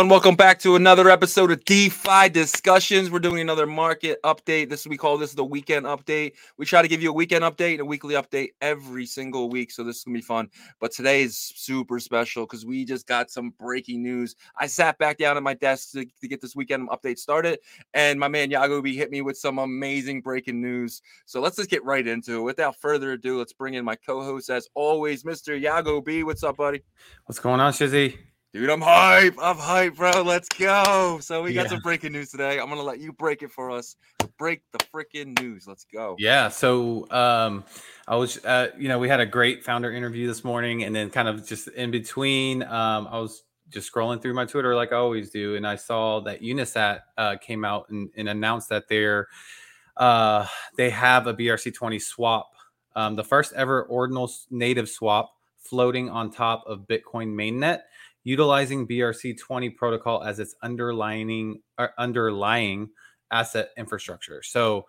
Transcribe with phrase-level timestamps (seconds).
[0.00, 3.10] Everyone, welcome back to another episode of DeFi Discussions.
[3.10, 4.70] We're doing another market update.
[4.70, 6.36] This we call this the weekend update.
[6.56, 9.70] We try to give you a weekend update and a weekly update every single week,
[9.70, 10.48] so this is gonna be fun.
[10.80, 14.36] But today is super special because we just got some breaking news.
[14.58, 17.58] I sat back down at my desk to, to get this weekend update started,
[17.92, 21.02] and my man Yago hit me with some amazing breaking news.
[21.26, 22.42] So let's just get right into it.
[22.42, 25.62] Without further ado, let's bring in my co-host as always, Mr.
[25.62, 26.24] Yagobi.
[26.24, 26.84] What's up, buddy?
[27.26, 28.16] What's going on, Shizzy?
[28.52, 29.36] Dude, I'm hype.
[29.40, 30.22] I'm hype, bro.
[30.22, 31.20] Let's go.
[31.22, 31.68] So we got Yeah.
[31.68, 32.58] some breaking news today.
[32.58, 33.94] I'm gonna let you break it for us.
[34.38, 35.68] Break the freaking news.
[35.68, 36.16] Let's go.
[36.18, 36.48] Yeah.
[36.48, 37.62] So um,
[38.08, 41.10] I was, uh, you know, we had a great founder interview this morning, and then
[41.10, 44.96] kind of just in between, um, I was just scrolling through my Twitter like I
[44.96, 49.28] always do, and I saw that Unisat uh, came out and, and announced that they're
[49.96, 50.44] uh,
[50.76, 52.50] they have a BRC20 swap,
[52.96, 57.82] um, the first ever ordinal native swap floating on top of Bitcoin mainnet,
[58.24, 62.90] utilizing BRC20 protocol as its underlying uh, underlying
[63.30, 64.42] asset infrastructure.
[64.42, 64.86] So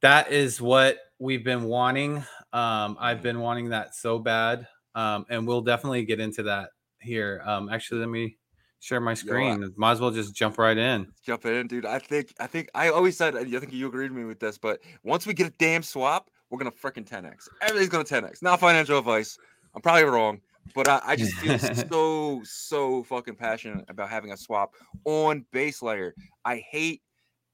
[0.00, 2.18] that is what we've been wanting.
[2.52, 7.42] Um, I've been wanting that so bad, um, and we'll definitely get into that here.
[7.44, 8.36] Um, actually, let me
[8.80, 9.72] share my screen.
[9.76, 11.08] Might as well just jump right in.
[11.24, 11.86] Jump in, dude.
[11.86, 14.58] I think I think I always said I think you agreed with me with this,
[14.58, 17.48] but once we get a damn swap, we're gonna freaking 10x.
[17.62, 18.42] Everything's gonna 10x.
[18.42, 19.38] Not financial advice.
[19.74, 20.40] I'm probably wrong,
[20.74, 21.58] but I, I just feel
[21.90, 24.74] so so fucking passionate about having a swap
[25.04, 26.14] on base layer.
[26.44, 27.02] I hate.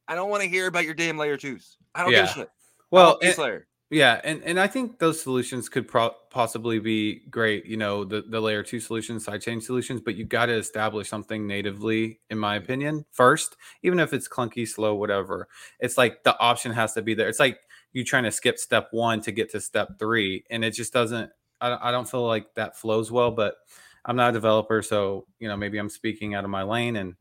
[0.07, 1.79] I don't want to hear about your damn layer twos.
[1.95, 2.51] I don't give a shit.
[2.91, 3.67] Well, base layer.
[3.91, 7.67] Yeah, and and I think those solutions could pro- possibly be great.
[7.67, 11.47] You know, the the layer two solutions, sidechain solutions, but you got to establish something
[11.47, 12.65] natively, in my mm-hmm.
[12.65, 13.57] opinion, first.
[13.83, 15.49] Even if it's clunky, slow, whatever,
[15.81, 17.29] it's like the option has to be there.
[17.29, 17.61] It's like
[17.93, 21.31] you trying to skip step one to get to step three, and it just doesn't.
[21.65, 23.31] I don't- I don't feel like that flows well.
[23.31, 23.57] But
[24.05, 27.15] I'm not a developer, so you know maybe I'm speaking out of my lane, and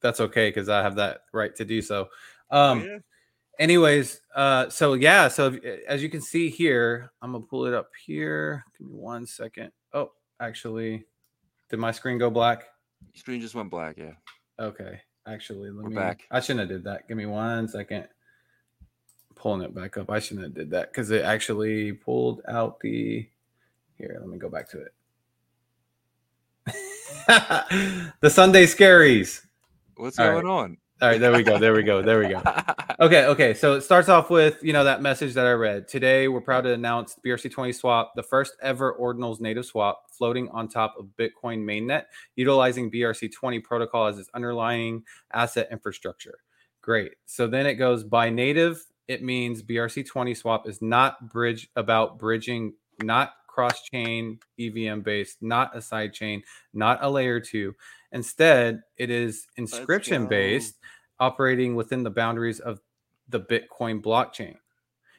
[0.00, 2.08] that's okay because I have that right to do so.
[2.50, 2.98] Um, yeah.
[3.60, 7.74] anyways uh so yeah so if- as you can see here i'm gonna pull it
[7.74, 11.04] up here give me one second oh actually
[11.68, 12.64] did my screen go black
[13.14, 13.96] Screen just went black.
[13.98, 14.14] Yeah.
[14.58, 16.26] okay actually let We're me back.
[16.30, 18.08] i shouldn't have did that give me one second
[19.36, 23.28] pulling it back up i shouldn't have did that because it actually pulled out the
[24.00, 24.92] here let me go back to it
[28.20, 29.42] the sunday scaries
[29.96, 30.78] What's All going on?
[31.02, 32.42] all right there we go there we go there we go
[33.00, 33.54] Okay, okay.
[33.54, 36.28] So it starts off with you know that message that I read today.
[36.28, 40.96] We're proud to announce BRC20 Swap, the first ever Ordinals native swap, floating on top
[40.98, 42.02] of Bitcoin mainnet,
[42.36, 46.40] utilizing BRC20 protocol as its underlying asset infrastructure.
[46.82, 47.12] Great.
[47.24, 48.84] So then it goes by native.
[49.08, 55.76] It means BRC20 swap is not bridge about bridging, not cross chain EVM based, not
[55.76, 57.74] a side chain, not a layer two.
[58.10, 60.78] Instead, it is inscription based,
[61.18, 62.80] operating within the boundaries of
[63.28, 64.56] the Bitcoin blockchain.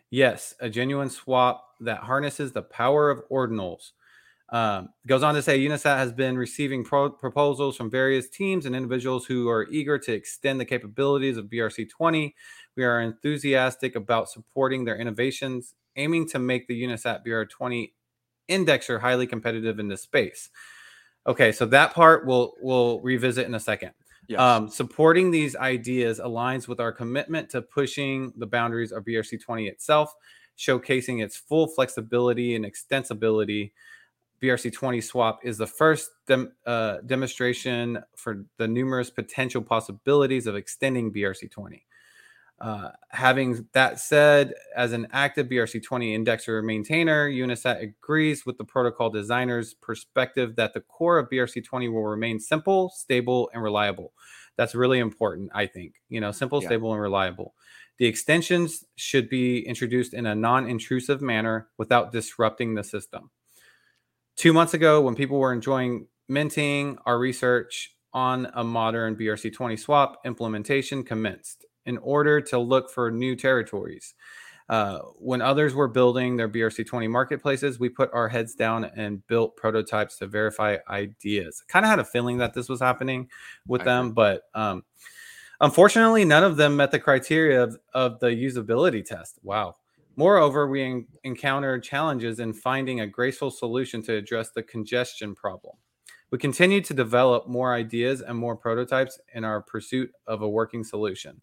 [0.09, 3.91] Yes, a genuine swap that harnesses the power of ordinals.
[4.49, 8.75] Um, goes on to say Unisat has been receiving pro- proposals from various teams and
[8.75, 12.33] individuals who are eager to extend the capabilities of BRC20.
[12.75, 17.91] We are enthusiastic about supporting their innovations, aiming to make the Unisat BRC20
[18.49, 20.49] indexer highly competitive in this space.
[21.27, 23.91] Okay, so that part we'll we'll revisit in a second.
[24.27, 24.39] Yes.
[24.39, 30.13] Um, supporting these ideas aligns with our commitment to pushing the boundaries of BRC20 itself,
[30.57, 33.71] showcasing its full flexibility and extensibility.
[34.41, 41.11] BRC20 swap is the first dem- uh, demonstration for the numerous potential possibilities of extending
[41.11, 41.81] BRC20.
[42.61, 49.09] Uh, having that said, as an active BRC20 indexer maintainer, Unisat agrees with the protocol
[49.09, 54.13] designer's perspective that the core of BRC20 will remain simple, stable, and reliable.
[54.57, 55.95] That's really important, I think.
[56.09, 56.67] You know, simple, Yeah.
[56.67, 57.55] stable, and reliable.
[57.97, 63.31] The extensions should be introduced in a non intrusive manner without disrupting the system.
[64.35, 70.21] Two months ago, when people were enjoying minting, our research on a modern BRC20 swap
[70.25, 74.13] implementation commenced in order to look for new territories.
[74.69, 79.57] Uh, when others were building their BRC20 marketplaces, we put our heads down and built
[79.57, 81.61] prototypes to verify ideas.
[81.67, 83.29] Kind of had a feeling that this was happening
[83.67, 84.13] with I them, agree.
[84.15, 84.83] but um,
[85.59, 89.39] unfortunately, none of them met the criteria of, of the usability test.
[89.43, 89.75] Wow.
[90.15, 95.75] Moreover, we en- encountered challenges in finding a graceful solution to address the congestion problem.
[96.31, 100.85] We continue to develop more ideas and more prototypes in our pursuit of a working
[100.85, 101.41] solution.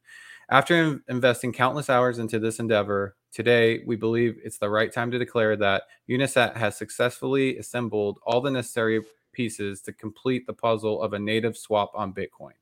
[0.51, 5.11] After in- investing countless hours into this endeavor, today we believe it's the right time
[5.11, 9.03] to declare that Unisat has successfully assembled all the necessary
[9.33, 12.55] pieces to complete the puzzle of a native swap on Bitcoin.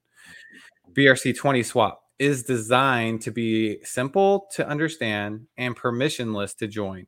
[0.94, 7.06] BRC20 swap is designed to be simple to understand and permissionless to join.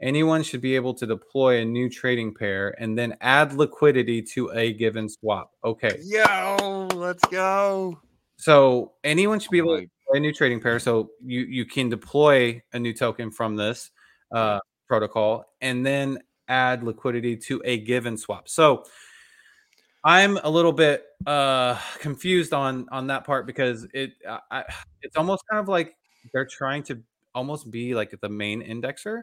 [0.00, 4.50] Anyone should be able to deploy a new trading pair and then add liquidity to
[4.52, 5.52] a given swap.
[5.64, 5.98] Okay.
[6.02, 7.98] Yo, let's go.
[8.36, 10.78] So anyone should be able to deploy a new trading pair.
[10.78, 13.90] So you you can deploy a new token from this
[14.32, 16.18] uh, protocol and then
[16.48, 18.48] add liquidity to a given swap.
[18.48, 18.84] So
[20.02, 24.64] I'm a little bit uh, confused on on that part because it I, I,
[25.02, 25.94] it's almost kind of like
[26.32, 27.02] they're trying to
[27.34, 29.22] almost be like the main indexer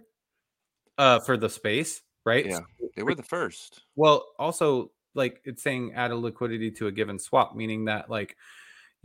[0.97, 2.45] uh, for the space, right?
[2.45, 2.59] Yeah.
[2.95, 3.81] They were the first.
[3.95, 8.37] Well, also like it's saying add a liquidity to a given swap, meaning that like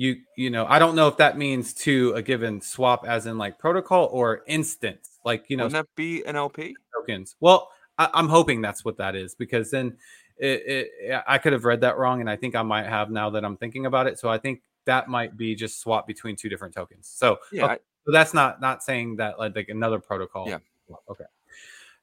[0.02, 3.38] you you know I don't know if that means to a given swap as in
[3.38, 6.74] like protocol or instance, like you know Wouldn't that be an LP?
[6.92, 7.36] tokens.
[7.38, 9.96] Well, I, I'm hoping that's what that is because then
[10.38, 13.30] it, it I could have read that wrong, and I think I might have now
[13.30, 14.18] that I'm thinking about it.
[14.18, 17.06] So I think that might be just swap between two different tokens.
[17.06, 17.66] So Yeah.
[17.66, 20.48] okay, so that's not not saying that like, like another protocol.
[20.48, 20.58] Yeah.
[21.08, 21.24] Okay.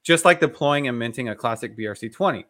[0.03, 2.45] Just like deploying and minting a classic BRC20.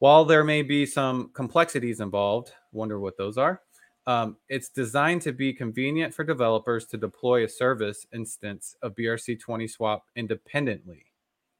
[0.00, 3.62] While there may be some complexities involved, wonder what those are.
[4.10, 9.70] Um, it's designed to be convenient for developers to deploy a service instance of BRC20
[9.70, 11.06] swap independently.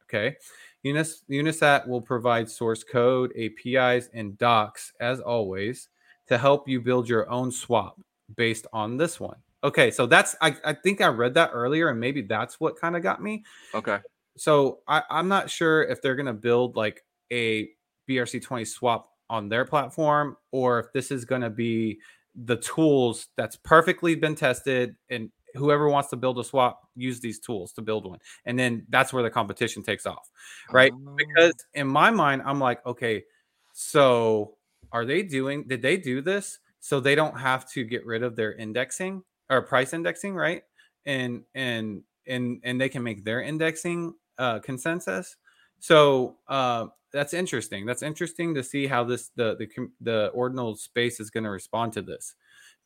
[0.02, 0.36] Okay.
[0.82, 5.90] Unis- Unisat will provide source code, APIs, and docs, as always,
[6.26, 8.00] to help you build your own swap
[8.36, 9.36] based on this one.
[9.62, 12.96] Okay, so that's I, I think I read that earlier, and maybe that's what kind
[12.96, 13.44] of got me.
[13.74, 13.98] Okay.
[14.36, 17.68] So I, I'm not sure if they're gonna build like a
[18.08, 22.00] BRC20 swap on their platform, or if this is gonna be
[22.34, 27.40] the tools that's perfectly been tested and whoever wants to build a swap use these
[27.40, 30.30] tools to build one and then that's where the competition takes off
[30.72, 30.92] right?
[30.94, 31.16] Oh.
[31.16, 33.24] Because in my mind, I'm like, okay,
[33.72, 34.56] so
[34.92, 38.36] are they doing, did they do this so they don't have to get rid of
[38.36, 40.62] their indexing or price indexing, right?
[41.06, 45.36] And, and, and, and they can make their indexing uh, consensus.
[45.78, 47.86] So uh, that's interesting.
[47.86, 49.68] That's interesting to see how this, the, the,
[50.00, 52.34] the ordinal space is going to respond to this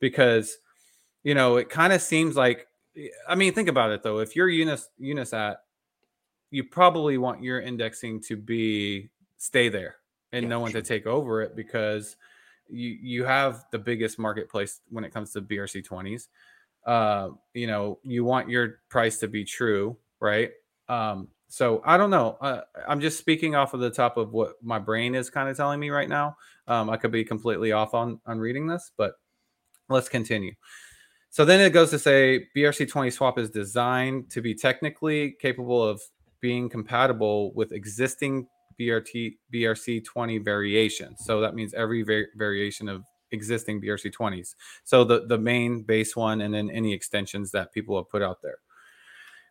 [0.00, 0.56] because,
[1.22, 2.66] you know, it kind of seems like,
[3.28, 4.18] I mean, think about it though.
[4.18, 5.56] If you're Unis, Unisat,
[6.50, 9.96] you probably want your indexing to be stay there
[10.32, 12.16] and Yeah, no one to take over it because
[12.68, 16.28] you you have the biggest marketplace when it comes to BRC 20s.
[16.86, 20.50] Uh, you know, you want your price to be true, right?
[20.88, 22.36] Um, so I don't know.
[22.40, 25.56] Uh, I'm just speaking off of the top of what my brain is kind of
[25.56, 26.36] telling me right now.
[26.66, 29.14] Um, I could be completely off on on reading this, but
[29.88, 30.54] let's continue.
[31.30, 36.00] So then it goes to say BRC20 swap is designed to be technically capable of
[36.40, 38.46] being compatible with existing
[38.80, 41.24] BRT BRC20 variations.
[41.24, 44.54] So that means every va- variation of existing BRC20s.
[44.84, 48.40] So the the main base one and then any extensions that people have put out
[48.42, 48.58] there.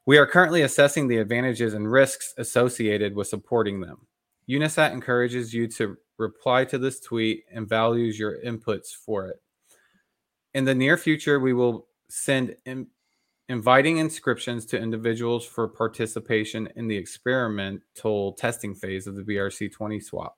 [0.05, 4.07] We are currently assessing the advantages and risks associated with supporting them.
[4.49, 9.37] Unisat encourages you to reply to this tweet and values your inputs for it.
[10.53, 12.87] In the near future, we will send in,
[13.47, 20.37] inviting inscriptions to individuals for participation in the experimental testing phase of the BRC20 swap.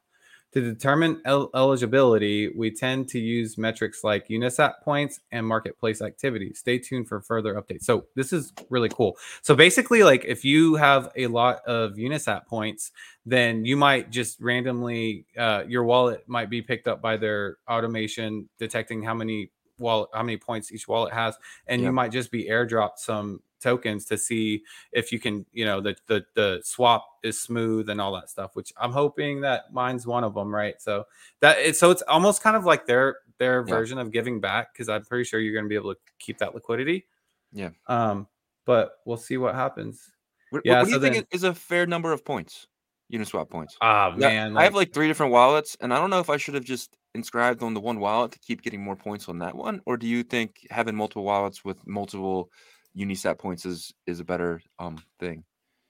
[0.55, 6.53] To determine el- eligibility, we tend to use metrics like Unisat points and marketplace activity.
[6.53, 7.83] Stay tuned for further updates.
[7.83, 9.17] So this is really cool.
[9.41, 12.91] So basically, like if you have a lot of Unisat points,
[13.25, 18.47] then you might just randomly uh, your wallet might be picked up by their automation
[18.57, 21.35] detecting how many wallet how many points each wallet has,
[21.67, 25.81] and you might just be airdropped some tokens to see if you can you know
[25.81, 30.05] the, the the swap is smooth and all that stuff which i'm hoping that mine's
[30.05, 30.79] one of them right?
[30.81, 31.05] So
[31.39, 34.87] that it's so it's almost kind of like their their version of giving back because
[34.87, 37.05] i'm pretty sure you're going to be able to keep that liquidity.
[37.53, 37.69] Yeah.
[37.87, 38.27] um
[38.65, 40.11] but we'll see what happens.
[40.51, 42.67] What, Yeah, what do you so think then- is a fair number of points?
[43.13, 43.81] Uniswap points.
[43.81, 46.37] ah Yeah, man I have like three different wallets, and I don't know if I
[46.37, 49.55] should have just inscribed on the one wallet to keep getting more points on that
[49.55, 52.49] one, or do you think having multiple wallets with multiple
[52.97, 55.43] Unisat points is is a better um thing?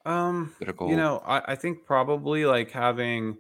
[0.06, 0.90] um Better goal.
[0.90, 3.38] you know I, I think probably like having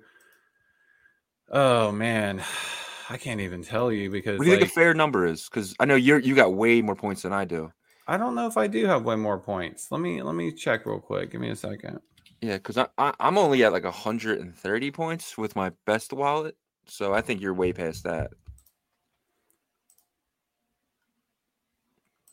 [1.49, 2.43] oh man
[3.09, 5.45] i can't even tell you because what do you like, think a fair number is?
[5.49, 7.71] Because I know you're you got way more points than I do.
[8.07, 9.91] I don't know if I do have way more points.
[9.91, 11.31] Let me let me check real quick.
[11.31, 11.99] Give me a second.
[12.41, 17.13] Yeah, because I, I I'm only at like 130 points with my best wallet, so
[17.13, 18.31] I think you're way past that.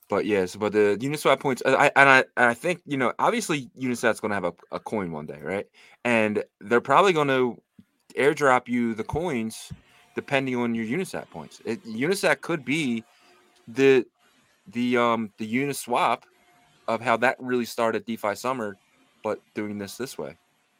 [0.08, 3.12] But yes, but the Uniswap points, I I- and I and I think you know
[3.18, 5.66] obviously Unisat's going to have a, a coin one day, right?
[6.04, 7.60] And they're probably going to
[8.18, 9.72] airdrop you the coins
[10.14, 11.60] depending on your Unisat points.
[11.64, 13.04] It, Unisat could be
[13.68, 14.06] the
[14.66, 16.22] the um the Uniswap
[16.88, 18.78] of how that really started DeFi summer,
[19.22, 20.36] but doing this this way.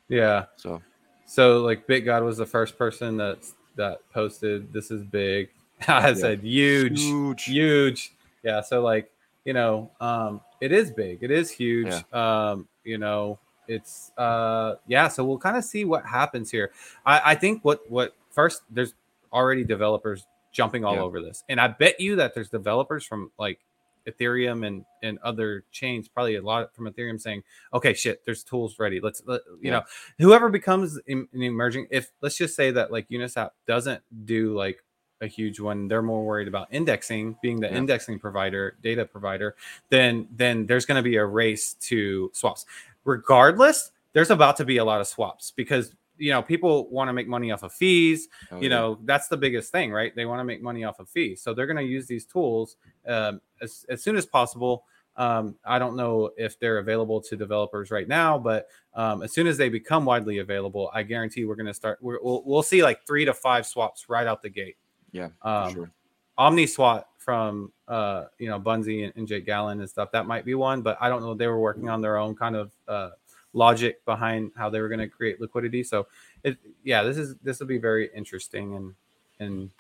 [0.08, 0.46] Yeah.
[0.56, 0.82] So
[1.26, 3.38] So like BitGod was the first person that
[3.76, 5.49] that posted this is big.
[5.88, 6.14] I Yeah.
[6.14, 7.44] said huge, Huge.
[7.44, 8.12] huge.
[8.42, 8.61] Yeah.
[8.61, 9.11] So like,
[9.44, 11.22] you know, um, it is big.
[11.22, 11.92] It is huge.
[12.12, 16.72] Um, you know, it's uh yeah, so we'll kind of see what happens here.
[17.06, 18.94] I, I think what what first there's
[19.32, 21.00] already developers jumping all Yeah.
[21.02, 21.44] over this.
[21.49, 23.58] And I bet you that there's developers from like
[24.06, 27.42] Ethereum and and other chains, probably a lot from Ethereum saying,
[27.73, 29.00] okay, shit, there's tools ready.
[29.00, 29.71] Let's let, you Yeah.
[29.71, 29.82] know,
[30.18, 34.85] whoever becomes in emerging, if let's just say that like Uniswap doesn't do like
[35.21, 37.76] a huge one, they're more worried about indexing, being the Yeah.
[37.78, 39.54] indexing provider, data provider,
[39.88, 42.66] then then there's going to be a race to swaps.
[43.04, 47.12] Regardless, there's about to be a lot of swaps because you know people want to
[47.12, 48.68] make money off of fees oh, you yeah.
[48.68, 51.52] know that's the biggest thing right they want to make money off of fees so
[51.52, 52.76] they're going to use these tools
[53.08, 54.84] um, as, as soon as possible
[55.16, 59.48] um, i don't know if they're available to developers right now but um, as soon
[59.48, 62.84] as they become widely available i guarantee we're going to start we're, we'll, we'll see
[62.84, 64.76] like three to five swaps right out the gate
[65.10, 65.90] Yeah, um, sure.
[66.38, 70.44] omni swap from uh, you know bunsey and, and jake gallen and stuff that might
[70.44, 73.10] be one but i don't know they were working on their own kind of uh,
[73.52, 75.82] logic behind how they were going to create liquidity.
[75.82, 76.06] So
[76.44, 78.94] it yeah this is this will be very interesting and
[79.40, 79.71] and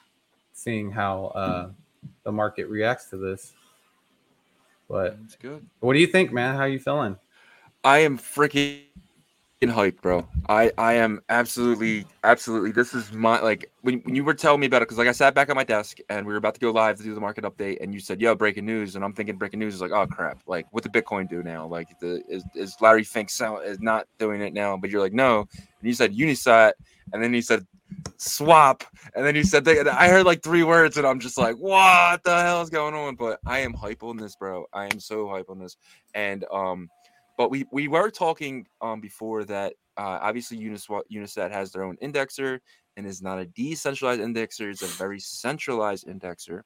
[0.52, 1.70] seeing how uh
[2.24, 3.52] the market reacts to this.
[4.88, 5.64] But That's good.
[5.80, 6.56] what do you think man?
[6.56, 7.16] How you feeling?
[7.84, 8.82] I am freaking
[9.68, 10.26] hyped, bro.
[10.48, 12.72] I I am absolutely absolutely.
[12.72, 15.12] This is my like when, when you were telling me about it because like I
[15.12, 17.20] sat back at my desk and we were about to go live to do the
[17.20, 19.92] market update and you said yo breaking news and I'm thinking breaking news is like
[19.92, 21.66] oh crap like what did Bitcoin do now?
[21.66, 24.76] Like the is, is Larry Fink so, is not doing it now?
[24.76, 25.46] But you're like no.
[25.58, 26.72] And you said Unisat
[27.12, 27.66] and then you said
[28.16, 32.22] swap and then you said I heard like three words and I'm just like what
[32.24, 33.16] the hell is going on?
[33.16, 34.66] But I am hype on this bro.
[34.72, 35.76] I am so hype on this.
[36.14, 36.88] And um
[37.36, 41.96] but we we were talking um before that uh, obviously Uniswap Unisat has their own
[42.02, 42.60] indexer
[42.96, 46.62] and is not a decentralized indexer; it's a very centralized indexer,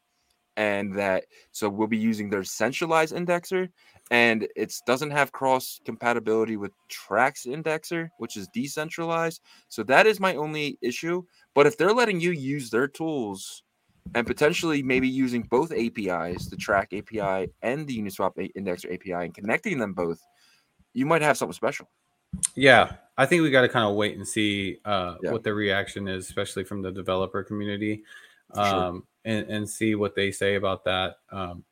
[0.56, 3.68] and that so we'll be using their centralized indexer,
[4.10, 9.40] and it doesn't have cross compatibility with Trac's indexer, which is decentralized.
[9.68, 11.22] So that is my only issue.
[11.54, 13.62] But if they're letting you use their tools
[14.14, 19.34] and potentially maybe using both APIs, the Trac API and the Uniswap indexer API, and
[19.34, 20.20] connecting them both,
[20.96, 21.86] you might have something special.
[22.54, 25.32] yeah i think we got to kind of wait and see uh Yeah.
[25.32, 28.02] what the reaction is especially from the developer community
[28.54, 28.82] For sure.
[28.82, 31.64] um and and see what they say about that um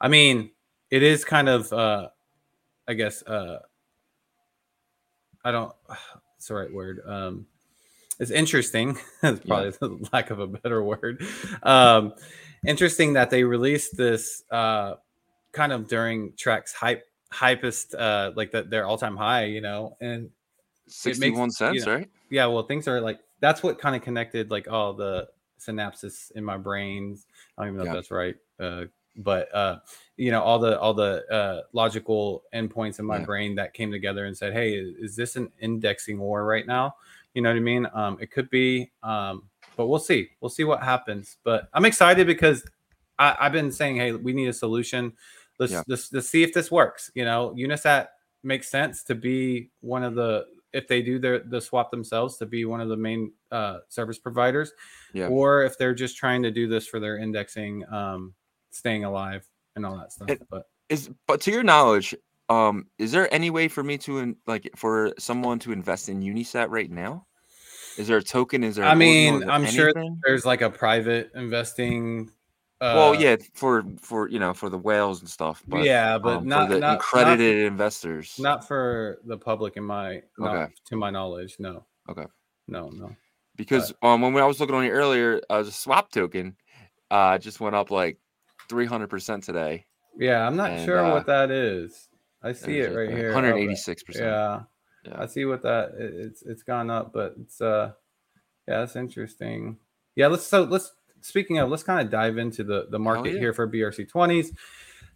[0.00, 0.50] i mean
[0.90, 2.08] it is kind of uh
[2.88, 3.58] i guess uh
[5.44, 5.72] i don't
[6.36, 7.46] it's the right word um
[8.20, 11.24] it's interesting it's probably the lack of a better word
[11.62, 12.12] um
[12.66, 14.94] interesting that they released this uh
[15.52, 17.04] kind of during Trac's hype
[17.34, 20.30] hypest uh like the, their all-time high you know and
[20.84, 22.10] makes- 61 you cents, know, right?
[22.30, 25.26] yeah well things are like that's what kind of connected like all the
[25.58, 27.26] synapses in my brains
[27.58, 27.90] i don't even know Yeah.
[27.90, 28.84] if that's right uh
[29.16, 29.78] but uh
[30.16, 33.24] you know all the all the uh logical endpoints in my Yeah.
[33.24, 36.94] brain that came together and said hey is this an indexing war right now
[37.34, 39.44] you know what i mean um it could be um
[39.76, 42.64] but we'll see we'll see what happens but i'm excited because
[43.18, 45.12] I, i've been saying hey we need a solution
[45.58, 45.82] let's, Yeah.
[45.88, 48.08] let's let's see if this works you know unisat
[48.42, 50.44] makes sense to be one of the
[50.74, 54.18] if they do their the swap themselves to be one of the main uh, service
[54.18, 54.72] providers,
[55.12, 55.28] Yeah.
[55.28, 58.34] or if they're just trying to do this for their indexing, um,
[58.70, 59.46] staying alive,
[59.76, 60.28] and all that stuff.
[60.30, 62.14] It- but Is but to your knowledge,
[62.48, 66.20] um, is there any way for me to in, like for someone to invest in
[66.20, 67.24] Unisat right now?
[67.96, 68.64] Is there a token?
[68.64, 68.84] Is there?
[68.84, 69.92] I mean, I'm sure
[70.26, 72.30] there's like a private investing.
[72.80, 76.38] Uh, well, yeah, for for you know for the whales and stuff, but yeah, but
[76.38, 78.34] um, not for the not, accredited investors.
[78.38, 79.76] not not for the public.
[79.76, 80.74] In my not Okay.
[80.86, 81.86] to my knowledge, no.
[82.08, 82.26] Okay.
[82.66, 83.14] No, no.
[83.56, 86.56] because um when I was looking on it earlier, uh, the swap token
[87.10, 88.18] uh just went up like
[88.68, 89.86] three hundred percent today.
[90.18, 92.08] Yeah, I'm not And, sure uh, what that is.
[92.42, 93.32] I see it right here.
[93.32, 94.26] One hundred eighty six percent.
[94.26, 94.62] Yeah.
[95.06, 95.22] Yeah.
[95.22, 97.92] I see what that it's it's gone up, but it's uh
[98.66, 99.78] yeah, that's interesting.
[100.16, 100.92] Yeah, let's so let's
[101.24, 103.40] speaking of let's kind of dive into the the market yeah.
[103.40, 104.48] here for BRC 20s.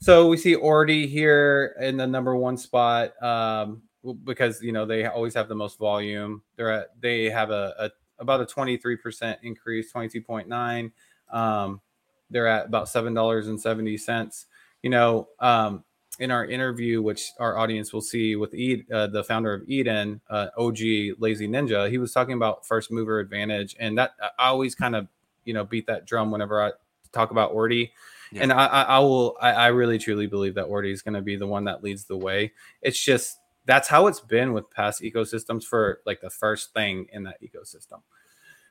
[0.00, 3.82] So we see Ordi here in the number one spot um
[4.24, 6.42] because you know they always have the most volume.
[6.56, 10.92] They're at they have a, a about a 23% increase, 22.9.
[11.30, 11.80] Um
[12.30, 14.46] they're at about seven dollars and seventy cents.
[14.82, 15.84] You know, um
[16.18, 20.20] in our interview, which our audience will see with Ed, uh, the founder of Eden,
[20.28, 20.78] uh, OG
[21.18, 25.06] Lazy Ninja, he was talking about first mover advantage, and that I always kind of
[25.48, 26.72] you know beat that drum whenever I
[27.12, 27.90] talk about Ordi.
[28.30, 28.42] Yeah.
[28.42, 31.22] And I, I, I will, I, I, really truly believe that Ordi is going to
[31.22, 32.52] be the one that leads the way.
[32.82, 37.22] It's just that's how it's been with past ecosystems for like the first thing in
[37.22, 38.02] that ecosystem.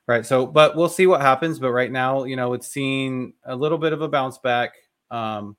[0.05, 0.25] Right.
[0.25, 1.57] So, but we'll see what happens.
[1.57, 4.75] But right now, you know, it's seen a little bit of a bounce back.
[5.09, 5.57] Um,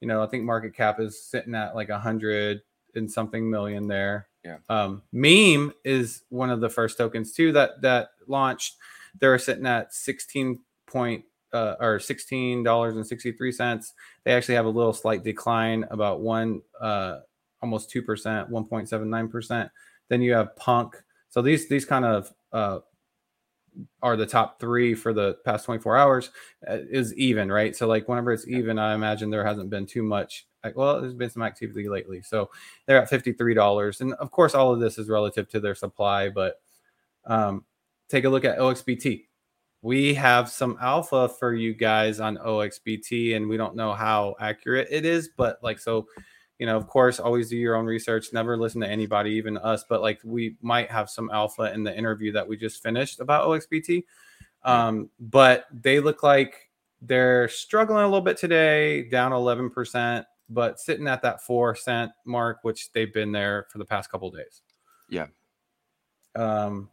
[0.00, 2.62] you know, I think market cap is sitting at like a hundred
[2.94, 4.28] and something million there.
[4.44, 4.58] Yeah.
[4.68, 8.76] Um, meme is one of the first tokens too that that launched.
[9.20, 13.92] They're sitting at 16 point uh, or sixteen dollars and sixty three cents.
[14.24, 17.18] They actually have a little slight decline, about one, uh,
[17.60, 19.70] almost two percent, one point seven nine percent.
[20.08, 20.96] Then you have Punk.
[21.28, 22.78] So these these kind of uh,
[24.02, 26.30] are the top three for the past 24 hours
[26.68, 27.74] uh, is even, right?
[27.74, 30.46] So like whenever it's even, I imagine there hasn't been too much.
[30.62, 32.50] Like, well, there's been some activity lately, so
[32.86, 36.28] they're at $53, and of course, all of this is relative to their supply.
[36.28, 36.60] But
[37.24, 37.64] um,
[38.12, 39.24] take a look at OXBT
[39.82, 44.86] we have some alpha for you guys on OXBT, and we don't know how accurate
[44.90, 46.06] it is, but like so,
[46.60, 48.32] you know, of course, always do your own research.
[48.32, 49.84] Never listen to anybody, even us.
[49.88, 53.48] But like, we might have some alpha in the interview that we just finished about
[53.48, 54.04] OXBT.
[54.62, 61.08] Um, but they look like they're struggling a little bit today, down 11%, but sitting
[61.08, 64.62] at that four cent mark, which they've been there for the past couple days.
[65.08, 65.26] Yeah.
[66.36, 66.88] Um,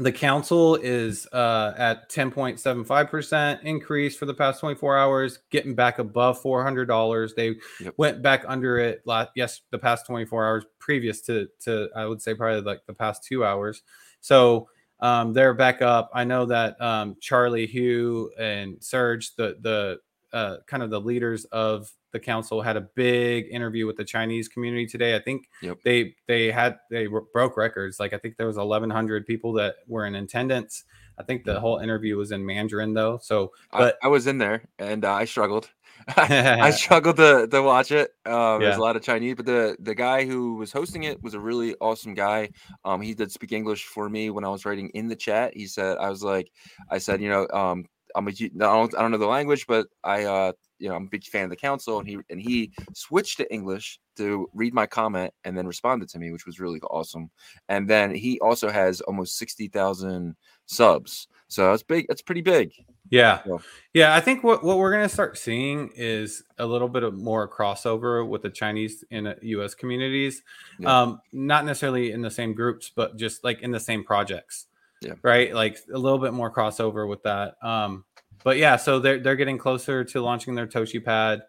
[0.00, 6.42] the council is uh, at 10.75% increase for the past 24 hours, getting back above
[6.42, 7.34] $400.
[7.34, 7.92] They yep.
[7.98, 12.22] went back under it last, yes, the past 24 hours previous to, to, I would
[12.22, 13.82] say probably like the past two hours.
[14.22, 16.10] So um, they're back up.
[16.14, 19.98] I know that um, Charlie, Hugh, and Serge, the, the
[20.32, 24.48] uh, kind of the leaders of the council had a big interview with the Chinese
[24.48, 25.14] community today.
[25.14, 25.78] I think yep.
[25.84, 28.00] they they had they broke records.
[28.00, 30.84] Like I think there was 1,100 people that were in attendance.
[31.18, 33.18] I think the whole interview was in Mandarin though.
[33.22, 35.70] So, but I, I was in there and uh, I struggled.
[36.16, 38.14] I struggled to, to watch it.
[38.24, 38.58] Um, yeah.
[38.58, 41.40] There's a lot of Chinese, but the the guy who was hosting it was a
[41.40, 42.50] really awesome guy.
[42.84, 45.54] Um, he did speak English for me when I was writing in the chat.
[45.54, 46.50] He said, I was like,
[46.90, 49.86] I said, you know, um, I'm a, I don't, I don't know the language, but
[50.04, 52.72] I, uh, you know, I'm a big fan of the council, and he and he
[52.94, 56.80] switched to English to read my comment and then responded to me, which was really
[56.80, 57.30] awesome.
[57.68, 62.06] And then he also has almost sixty thousand subs, so that's big.
[62.08, 62.72] That's pretty big.
[63.10, 63.60] Yeah, so.
[63.92, 64.14] yeah.
[64.14, 68.26] I think what what we're gonna start seeing is a little bit of more crossover
[68.26, 69.74] with the Chinese and U.S.
[69.74, 70.42] communities.
[70.78, 71.02] Yeah.
[71.02, 74.66] Um, not necessarily in the same groups, but just like in the same projects.
[75.00, 75.14] Yeah.
[75.22, 75.54] Right.
[75.54, 77.54] Like a little bit more crossover with that.
[77.62, 78.04] Um,
[78.42, 81.42] but yeah, so they're they're getting closer to launching their Toshi pad,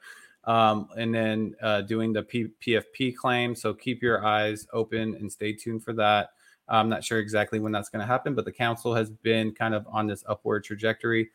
[0.43, 3.55] um, and then uh, doing the P- PFP claim.
[3.55, 6.29] So keep your eyes open and stay tuned for that.
[6.67, 9.73] I'm not sure exactly when that's going to happen, but the council has been kind
[9.73, 11.29] of on this upward trajectory.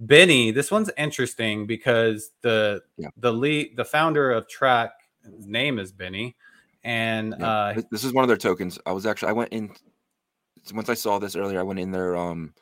[0.00, 3.08] Benny, this one's interesting because the yeah.
[3.16, 4.90] the lead the founder of Trac,
[5.36, 6.36] his name is Benny,
[6.82, 7.46] and yeah.
[7.46, 8.78] uh, this is one of their tokens.
[8.84, 9.70] I was actually I went in
[10.72, 11.60] once I saw this earlier.
[11.60, 12.52] I went in their um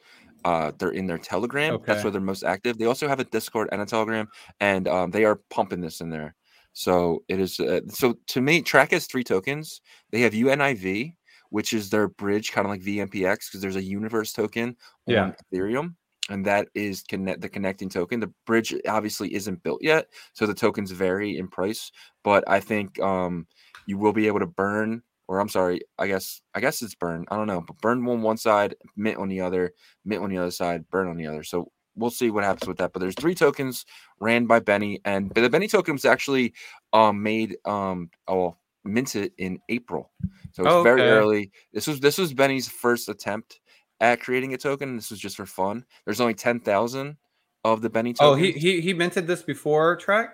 [0.44, 1.84] uh they're in their telegram okay.
[1.86, 4.28] that's where they're most active they also have a discord and a telegram
[4.60, 6.34] and um they are pumping this in there
[6.72, 11.12] so it is uh, so to me Trac has three tokens they have univ
[11.50, 15.24] which is their bridge kind of like vmpx because there's a universe token yeah.
[15.24, 15.94] on ethereum
[16.30, 20.54] and that is connect the connecting token the bridge obviously isn't built yet so the
[20.54, 21.90] tokens vary in price
[22.22, 23.46] but i think um
[23.86, 27.24] you will be able to burn or I'm sorry, I guess I guess it's burn.
[27.30, 29.72] I don't know, but burn on one side, mint on the other,
[30.04, 31.44] mint on the other side, burn on the other.
[31.44, 32.92] So we'll see what happens with that.
[32.92, 33.86] But there's three tokens
[34.18, 36.52] ran by Benny, and the Benny token was actually
[36.92, 40.10] um, made um oh minted in April,
[40.50, 40.82] so it's okay.
[40.82, 41.52] very early.
[41.72, 43.60] This was this was Benny's first attempt
[44.00, 44.96] at creating a token.
[44.96, 45.84] This was just for fun.
[46.04, 47.18] There's only ten thousand
[47.62, 48.32] of the Benny tokens.
[48.32, 50.30] Oh, he he he minted this before Trac.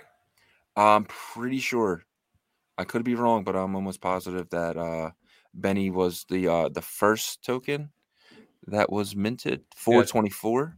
[0.75, 2.07] I'm pretty sure.
[2.79, 5.11] I could be wrong, but I'm almost positive that uh,
[5.55, 7.91] Benny was the uh, the first token
[8.67, 10.77] that was minted 424.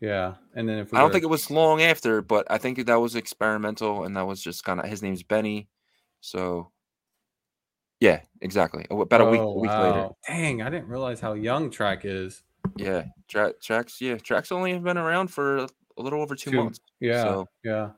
[0.00, 1.12] Yeah, and then if we I don't were...
[1.12, 4.64] think it was long after, but I think that was experimental, and that was just
[4.64, 5.68] kind of his name's Benny,
[6.20, 6.70] so
[8.00, 8.86] yeah, exactly.
[8.90, 9.82] About a week, oh, a week wow.
[9.82, 10.08] later.
[10.26, 12.42] Dang, I didn't realize how young Trac is.
[12.76, 14.00] Yeah, tra- Tracks.
[14.00, 16.80] Yeah, Tracks only have been around for a little over two, two months.
[16.98, 17.46] Yeah, so.
[17.62, 17.90] yeah,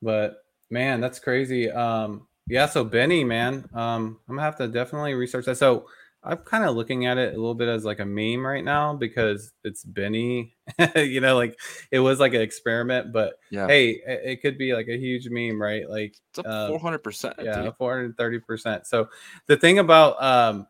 [0.00, 0.36] but
[0.70, 1.68] man, that's crazy.
[1.68, 5.56] Um, yeah, so Benny, man, um, I'm gonna have to definitely research that.
[5.56, 5.86] So
[6.22, 8.94] I'm kind of looking at it a little bit as like a meme right now
[8.94, 10.54] because it's Benny.
[10.96, 11.58] you know, like
[11.90, 13.66] it was like an experiment, but Yeah.
[13.66, 15.88] hey, it, it could be like a huge meme, right?
[15.88, 17.34] Like It's up uh, 400%.
[17.42, 17.74] yeah, dude.
[17.78, 18.86] 430%.
[18.86, 19.08] So
[19.46, 20.66] the thing about um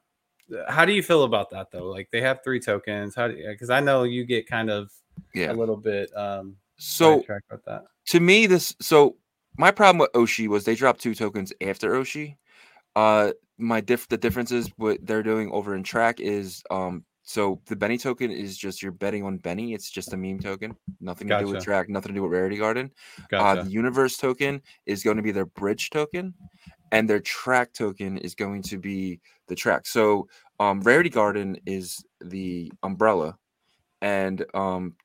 [0.68, 1.86] how do you feel about that though?
[1.86, 3.14] Like they have three tokens.
[3.14, 4.90] How do you because I know you get kind of
[5.34, 5.52] Yeah.
[5.52, 7.84] a little bit um So with that.
[8.08, 9.16] to me, this so
[9.58, 12.36] my problem with Oshi was they dropped two tokens after Oshi.
[12.96, 17.04] Uh, my diff the differences what they're doing over in Trac is um.
[17.22, 19.72] So the Benny token is just you're betting on Benny.
[19.72, 22.56] It's just a meme token, nothing to do with Trac, nothing to do with Rarity
[22.56, 22.90] Garden.
[23.40, 26.34] Uh, the Universe token is going to be their bridge token,
[26.90, 29.86] and their Trac token is going to be the Trac.
[29.86, 30.26] So
[30.58, 33.36] um, Rarity Garden is the umbrella,
[34.02, 34.96] and um,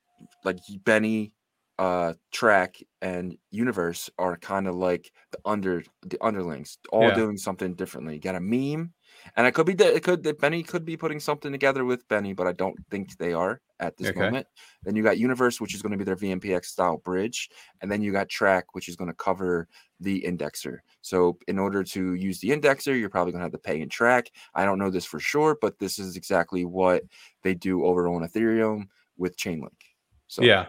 [0.44, 1.32] like Benny,
[1.78, 7.16] uh, Trac, and Universe are kind of like the under the underlings, all Yeah.
[7.16, 8.16] doing something differently.
[8.16, 8.94] You got a meme,
[9.36, 12.08] and I could be that it could that Benny could be putting something together with
[12.08, 14.20] Benny, but I don't think they are at this Okay.
[14.22, 14.48] moment.
[14.86, 17.50] Then you got Universe, which is going to be their VMPX style bridge,
[17.82, 19.68] and then you got Trac, which is going to cover
[20.00, 20.80] the indexer.
[21.02, 23.90] So in order to use the indexer, you're probably going to have to pay in
[23.90, 24.28] Trac.
[24.54, 27.04] I don't know this for sure, but this is exactly what
[27.44, 29.82] they do over on Ethereum with Chainlink.
[30.28, 30.68] So yeah.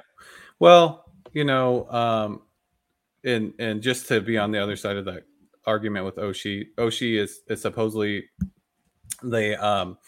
[0.59, 2.43] Well, you know, um,
[3.25, 5.25] and and just to be on the other side of that
[5.67, 8.25] argument with Oshi, Oshi is is supposedly
[9.23, 9.99] the um,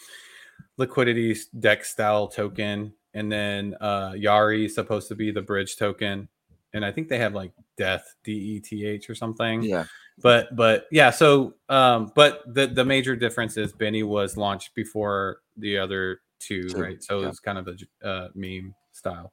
[0.76, 6.28] liquidity deck style token, and then uh, Yari is supposed to be the bridge token,
[6.72, 9.62] and I think they have like Death D E T H or something.
[9.62, 9.84] yeah,
[10.22, 15.38] but but yeah so um but the the major difference is benny was launched before
[15.56, 17.28] the other two, right so yeah.
[17.28, 19.32] it's kind of a uh, meme style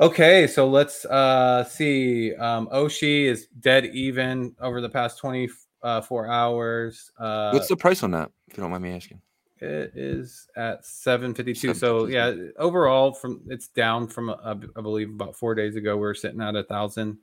[0.00, 7.10] okay so let's uh see um oshi is dead even over the past 24 hours
[7.18, 8.30] uh what's the price on that?
[8.48, 9.20] If you don't mind me asking.
[9.60, 15.36] it is at 752 so yeah overall from it's down from uh, i believe about
[15.36, 17.18] four days ago we are sitting at a thousand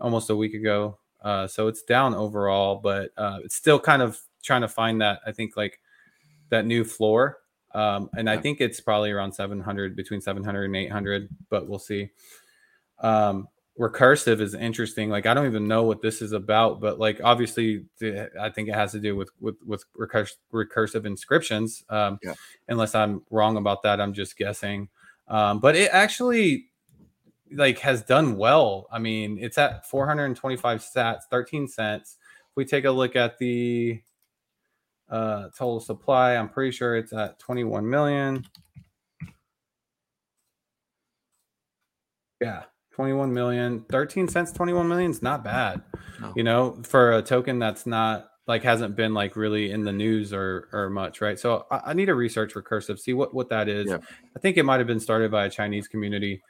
[0.00, 4.20] almost a week ago uh, so it's down overall but uh, it's still kind of
[4.42, 5.80] trying to find that i think like
[6.50, 7.38] that new floor
[7.74, 12.10] um, and i think it's probably around 700 between 700 and 800 but we'll see.
[13.00, 13.48] Um,
[13.78, 15.10] recursive is interesting.
[15.10, 17.84] Like i don't even know what this is about but like obviously
[18.40, 21.84] i think it has to do with with with recurs- recursive inscriptions.
[21.90, 22.32] Um Yeah.
[22.68, 24.88] unless i'm wrong about that i'm just guessing.
[25.28, 26.70] Um but it actually
[27.52, 28.86] like has done well.
[28.90, 32.16] I mean it's at 425 sats 13 cents.
[32.50, 34.00] If we take a look at the
[35.10, 38.44] uh total supply i'm pretty sure it's at 21 million.
[42.40, 42.64] Yeah
[42.94, 43.84] 21 million.
[43.90, 45.82] 13 cents 21 million is not bad.
[46.20, 46.32] No.
[46.34, 50.32] you know for a token that's not like hasn't been like really in the news
[50.32, 51.38] or or much right?
[51.38, 53.86] So i, I need to research recursive see what what that is.
[53.88, 53.98] Yeah.
[54.36, 56.42] i think it might have been started by a chinese community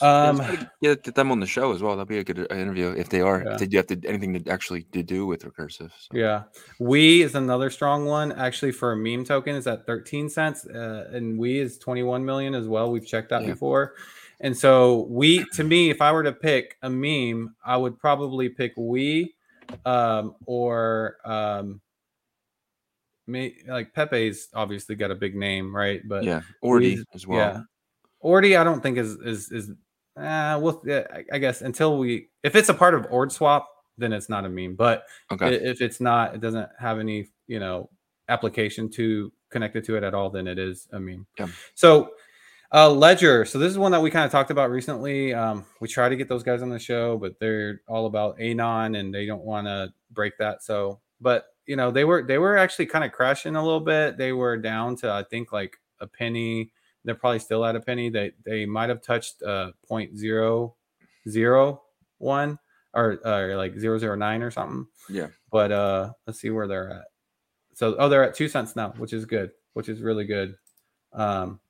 [0.00, 1.96] Um, let's try to get them on the show as well.
[1.96, 3.42] That'd be a good uh, interview if they are.
[3.44, 3.52] Yeah.
[3.54, 5.90] If they do have to, anything to actually to do with recursive.
[5.98, 6.08] So.
[6.12, 6.44] Yeah.
[6.78, 8.32] We is another strong one.
[8.32, 10.66] Actually, for a meme token is at 13 cents.
[10.66, 12.90] Uh, and we is 21 million as well.
[12.90, 13.50] We've checked that Yeah.
[13.50, 13.94] before.
[14.40, 18.48] And so we to me, if I were to pick a meme, I would probably
[18.48, 19.34] pick we
[19.84, 21.80] um or um
[23.26, 26.00] me like Pepe's obviously got a big name, right?
[26.08, 27.38] But yeah, Ordi as well.
[27.38, 27.60] yeah.
[28.24, 29.70] Ordi, I don't think is is is
[30.16, 30.82] uh well
[31.32, 34.48] I guess until we if it's a part of Ord swap, then it's not a
[34.48, 34.74] meme.
[34.76, 35.54] But Okay.
[35.54, 37.90] If it's not, it doesn't have any, you know,
[38.28, 41.26] application to connected to it at all, then it is a meme.
[41.38, 41.48] Yeah.
[41.74, 42.10] So
[42.72, 43.44] uh Ledger.
[43.44, 45.34] So this is one that we kind of talked about recently.
[45.34, 48.94] Um, we try to get those guys on the show, but they're all about Anon
[48.94, 50.62] and they don't want to break that.
[50.62, 54.18] So, but you know, they were they were actually kind of crashing a little bit.
[54.18, 56.72] They were down to I think like a penny.
[57.04, 58.10] They're probably still at a penny.
[58.10, 60.76] They they might have touched uh point zero
[61.28, 61.82] zero
[62.18, 62.58] one
[62.92, 64.86] or, or like zero zero nine or something.
[65.08, 65.28] Yeah.
[65.50, 67.04] but uh let's see where they're at.
[67.74, 70.56] So oh they're at two cents now which is good which is really good.
[71.12, 71.60] Um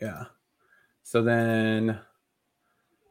[0.00, 0.24] yeah.
[1.02, 1.98] So then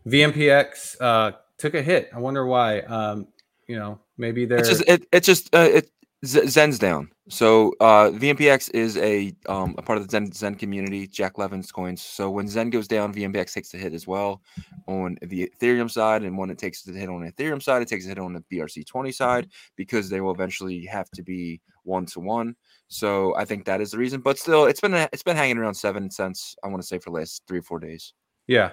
[0.08, 2.10] vmpx uh took a hit.
[2.14, 2.80] I wonder why.
[2.82, 3.28] Um
[3.68, 5.92] you know maybe they're It's just it, it's just uh, it
[6.24, 7.10] Z- XEN's down.
[7.30, 11.08] So uh, VMPX is a um, a part of the XEN XEN community.
[11.08, 12.02] Jack Levin's coins.
[12.02, 14.42] So when XEN goes down, VMPX takes the hit as well
[14.88, 17.88] on the Ethereum side, and when it takes the hit on the Ethereum side, it
[17.88, 21.60] takes a hit on the BRC twenty side because they will eventually have to be
[21.84, 22.56] one to one.
[22.88, 24.22] So I think that is the reason.
[24.22, 26.56] But still, it's been it's been hanging around seven cents.
[26.64, 28.14] I want to say for the last three or four days.
[28.48, 28.72] Yeah.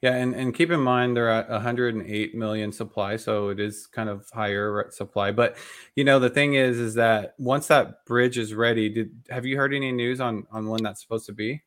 [0.00, 4.08] Yeah, and, and keep in mind they're at 108 million supply, so it is kind
[4.08, 5.32] of higher supply.
[5.32, 5.56] But
[5.96, 9.56] you know the thing is, is that once that bridge is ready, did have you
[9.56, 11.62] heard any news on on when that's supposed to be?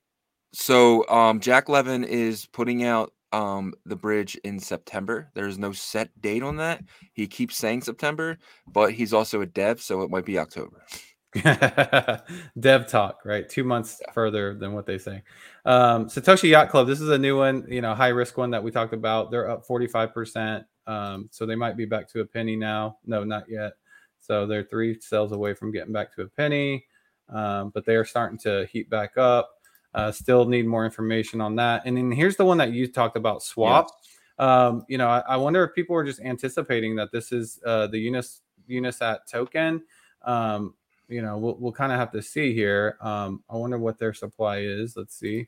[0.53, 5.29] So um, Jack Levin is putting out um, the bridge in September.
[5.33, 6.83] There's no set date on that.
[7.13, 10.85] He keeps saying September, but he's also a dev, so it might be October.
[12.59, 13.47] Dev talk, right?
[13.47, 14.11] Two months yeah.
[14.11, 15.23] further than what they say.
[15.65, 16.87] Um, Satoshi Yacht Club.
[16.87, 19.31] This is a new one, you know, high risk one that we talked about.
[19.31, 20.65] They're up 45%.
[20.87, 22.97] Um, so they might be back to a penny now.
[23.05, 23.73] No, not yet.
[24.19, 26.85] So they're three sales away from getting back to a penny.
[27.29, 29.51] Um, but they are starting to heat back up.
[29.93, 31.83] Uh, still need more information on that.
[31.85, 33.87] And then here's the one that you talked about swap.
[33.87, 34.47] Yes.
[34.47, 37.87] Um, you know, I, I, wonder if people are just anticipating that this is uh,
[37.87, 39.83] the Unis Unisat token.
[40.23, 40.73] Um,
[41.11, 42.97] you know, we'll, we'll kind of have to see here.
[43.01, 44.95] Um, I wonder what their supply is.
[44.95, 45.47] Let's see.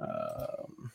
[0.00, 0.90] Um,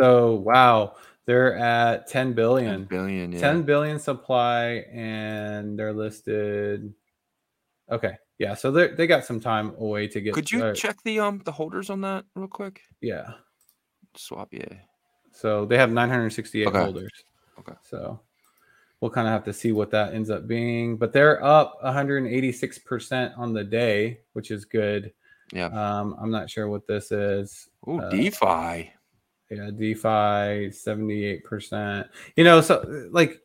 [0.00, 2.80] so, wow, they're at 10 billion.
[2.80, 3.40] 10 billion, yeah.
[3.40, 6.94] 10 billion supply, and they're listed.
[7.90, 10.32] Okay, yeah, so they they got some time away to get.
[10.32, 12.80] Could you uh, check the um the holders on that real quick?
[13.02, 13.32] Yeah,
[14.16, 14.78] swap, yeah.
[15.32, 16.78] So they have 968 okay.
[16.78, 17.12] holders.
[17.58, 17.74] Okay.
[17.82, 18.20] So
[19.02, 20.96] we'll kind of have to see what that ends up being.
[20.96, 25.12] But they're up 186% on the day, which is good.
[25.52, 25.66] Yeah.
[25.66, 27.68] Um, I'm not sure what this is.
[27.86, 28.92] Oh, uh, DeFi.
[29.52, 32.08] Yeah, DeFi 78%.
[32.36, 33.40] You know, so like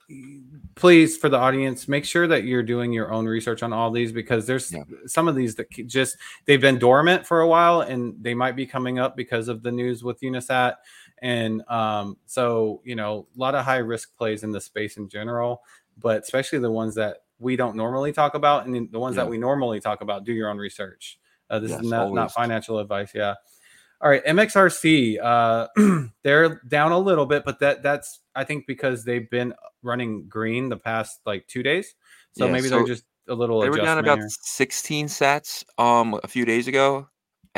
[0.75, 4.11] please for the audience, make sure that you're doing your own research on all these
[4.11, 4.83] because there's yeah.
[5.05, 6.15] some of these that just
[6.45, 9.71] they've been dormant for a while and they might be coming up because of the
[9.71, 10.75] news with Unisat.
[11.21, 15.09] And um, so, you know, a lot of high risk plays in the space in
[15.09, 15.61] general,
[15.97, 19.23] but especially the ones that we don't normally talk about and the ones yeah.
[19.23, 21.19] that we normally talk about, do your own research.
[21.49, 23.11] Uh, this yes, is not, not financial advice.
[23.15, 23.35] Yeah.
[23.99, 25.67] All right, MXRC, uh,
[26.23, 30.69] they're down a little bit, but that that's I think because they've been running green
[30.69, 31.95] the past like two days,
[32.33, 33.59] so yeah, maybe so they're just a little.
[33.61, 34.27] They were down about here.
[34.29, 37.07] 16 sats um a few days ago,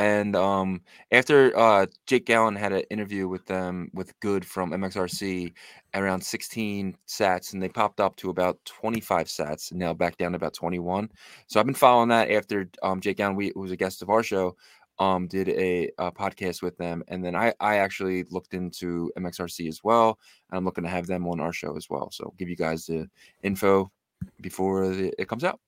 [0.00, 0.80] and um,
[1.12, 5.52] after uh, Jake Gallen had an interview with them with Good from MXRC
[5.94, 10.32] around 16 sats, and they popped up to about 25 sats, and now back down
[10.32, 11.10] to about 21.
[11.48, 14.22] So I've been following that after um, Jake Gallen, we, was a guest of our
[14.22, 14.56] show,
[15.00, 19.66] um, did a, a, podcast with them, and then I, I actually looked into MXRC
[19.66, 20.18] as well,
[20.50, 22.10] and I'm looking to have them on our show as well.
[22.12, 23.08] So I'll give you guys the
[23.42, 23.90] info
[24.42, 25.58] before it comes out.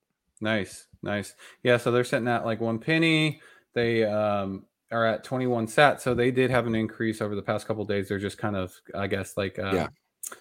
[0.42, 1.35] Nice, nice.
[1.62, 3.40] Yeah, so they're sitting at like one penny.
[3.73, 7.66] They um, are at 21 sat, so they did have an increase over the past
[7.66, 8.09] couple days.
[8.09, 9.88] They're just kind of, I guess, like uh, yeah.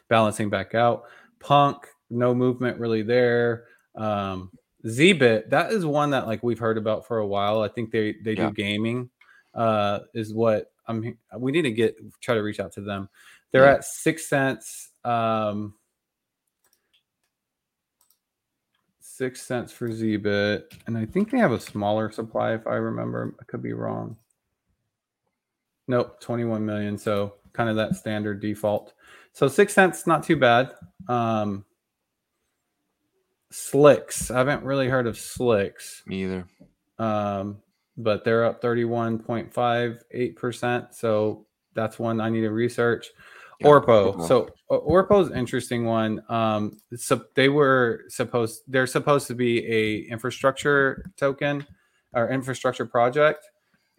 [0.10, 1.04] balancing back out.
[1.40, 3.68] Punk, no movement really there.
[3.96, 4.52] Um,
[4.86, 7.62] Zbit, that is one that like we've heard about for a while.
[7.62, 8.48] I think they they yeah.
[8.48, 9.10] do gaming.
[9.54, 11.18] Uh, is what I'm.
[11.38, 13.10] We need to get try to reach out to them.
[13.52, 13.74] They're yeah.
[13.74, 14.90] at six cents.
[15.04, 15.76] Um,
[19.00, 23.36] six cents for Zbit, and I think they have a smaller supply if I remember.
[23.40, 24.18] I could be wrong.
[25.88, 26.98] Nope, 21 million.
[26.98, 28.94] So kind of that standard default.
[29.34, 30.72] So six cents, not too bad.
[31.08, 31.66] Um,
[33.52, 36.04] Slicks, I haven't really heard of Slicks.
[36.06, 36.48] Me either.
[36.98, 37.58] Um,
[37.98, 40.94] but they're up 31.58%.
[40.94, 43.10] So that's one I need to research.
[43.64, 44.28] Orpo.
[44.28, 46.22] So uh, Orpo interesting one.
[46.30, 51.66] Um, so they were supposed they're supposed to be a infrastructure token
[52.14, 53.46] or infrastructure project,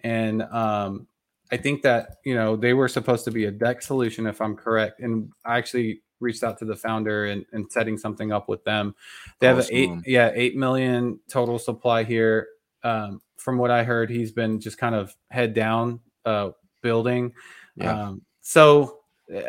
[0.03, 1.07] and um,
[1.53, 4.57] I think that you know they were supposed to be a DEX solution if I'm
[4.57, 4.99] correct.
[5.01, 8.95] And I actually reached out to the founder and, and setting something up with them.
[9.41, 9.75] They have awesome.
[9.75, 12.49] eight yeah eight million total supply here.
[12.85, 17.33] Um, from what I heard, he's been just kind of head down uh, building.
[17.77, 18.09] Yeah.
[18.09, 18.99] Um, so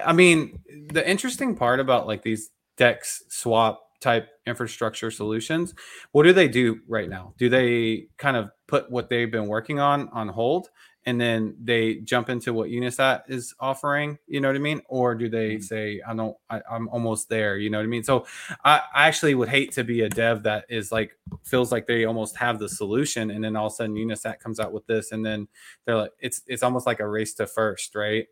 [0.06, 0.60] I mean,
[0.90, 5.74] the interesting part about like these DEX swap type infrastructure solutions,
[6.12, 7.34] what do they do right now?
[7.38, 10.70] Do they kind of put what they've been working on on hold
[11.06, 14.82] and then they jump into what Unisat is offering, you know what I mean?
[14.88, 15.62] Or do they mm-hmm.
[15.62, 18.04] say, I don't, I, am almost there, you know what I mean?
[18.04, 18.26] So
[18.64, 22.06] I, I, actually would hate to be a dev that is like, feels like they
[22.06, 23.32] almost have the solution.
[23.32, 25.12] And then all of a sudden Unisat comes out with this.
[25.12, 25.48] And then
[25.86, 28.28] they're like, it's, it's almost like a race to first, right?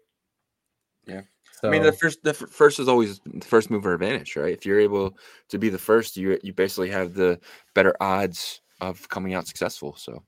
[1.06, 1.22] Yeah.
[1.60, 4.52] So, I mean, the first the first is always the first mover advantage, right?
[4.52, 5.16] If you're able
[5.50, 7.40] to be the first, you you basically have the
[7.76, 9.96] better odds of coming out successful.
[9.96, 10.24] So,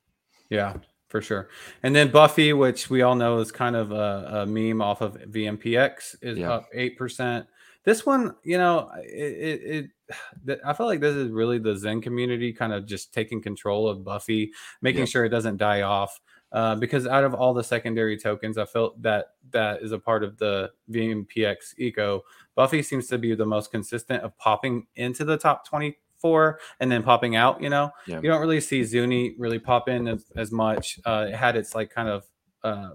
[0.51, 0.75] yeah,
[1.13, 1.47] for sure.
[1.83, 5.13] And then Buffy, which we all know is kind of a, a meme off of
[5.13, 6.51] VMPX, is yeah.
[6.51, 7.45] up eight percent.
[7.83, 9.89] This one, you know, it, it,
[10.47, 13.87] it, I feel like this is really the XEN community kind of just taking control
[13.87, 15.05] of Buffy, making yeah.
[15.05, 16.19] sure it doesn't die off.
[16.53, 20.23] uh, because out of all the secondary tokens, I felt that that is a part
[20.23, 22.21] of the VMPX eco.
[22.55, 25.67] Buffy seems to be the most consistent of popping into the top
[26.23, 27.61] 24 and then popping out.
[27.61, 28.15] You know, Yeah.
[28.21, 30.99] you don't really see Zuni really pop in as, as much.
[31.05, 32.23] Uh, it had its like kind of
[32.63, 32.91] uh,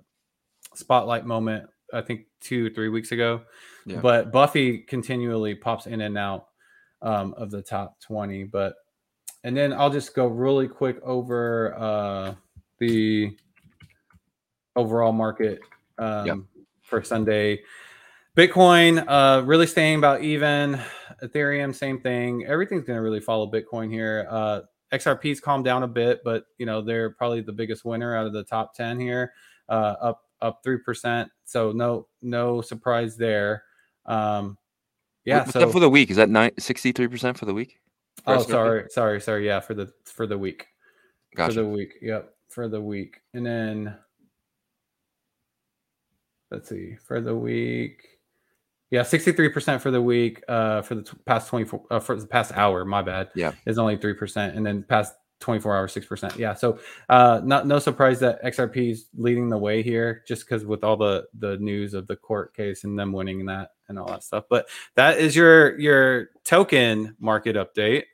[0.75, 3.43] spotlight moment, I think two, three weeks ago.
[3.87, 4.01] Yeah.
[4.01, 6.47] But Buffy continually pops in and out
[7.03, 8.45] um, of the top 20.
[8.45, 8.75] But
[9.45, 12.35] and then I'll just go really quick over uh,
[12.79, 13.37] the
[14.75, 15.61] overall market
[15.99, 16.37] um, Yep.
[16.83, 17.61] for Sunday.
[18.37, 20.81] Bitcoin uh, really staying about even.
[21.23, 22.45] Ethereum, same thing.
[22.47, 24.27] Everything's going to really follow Bitcoin here.
[24.31, 24.61] Uh,
[24.93, 28.33] XRP's calmed down a bit, but you know they're probably the biggest winner out of
[28.33, 29.33] the top ten here,
[29.69, 31.31] uh, up up three percent.
[31.45, 33.65] So no no surprise there.
[34.07, 34.57] Um,
[35.25, 35.41] yeah.
[35.41, 36.11] What's so for the week?
[36.11, 37.81] Is that 63 percent for the week?
[38.27, 40.67] oh First sorry sorry sorry yeah for the for the week
[41.35, 41.55] Gotcha.
[41.55, 43.97] for the week yep for the week and then
[46.51, 48.18] let's see for the week
[48.91, 52.53] yeah 63% for the week uh for the t- past 24 uh, for the past
[52.55, 53.53] hour my bad Yeah.
[53.67, 58.19] is only 3% and then past 24 hours 6% yeah so uh not no surprise
[58.21, 62.07] that xrp is leading the way here just because with all the the news of
[62.09, 65.79] the court case and them winning that and all that stuff but that is your
[65.79, 68.05] your token market update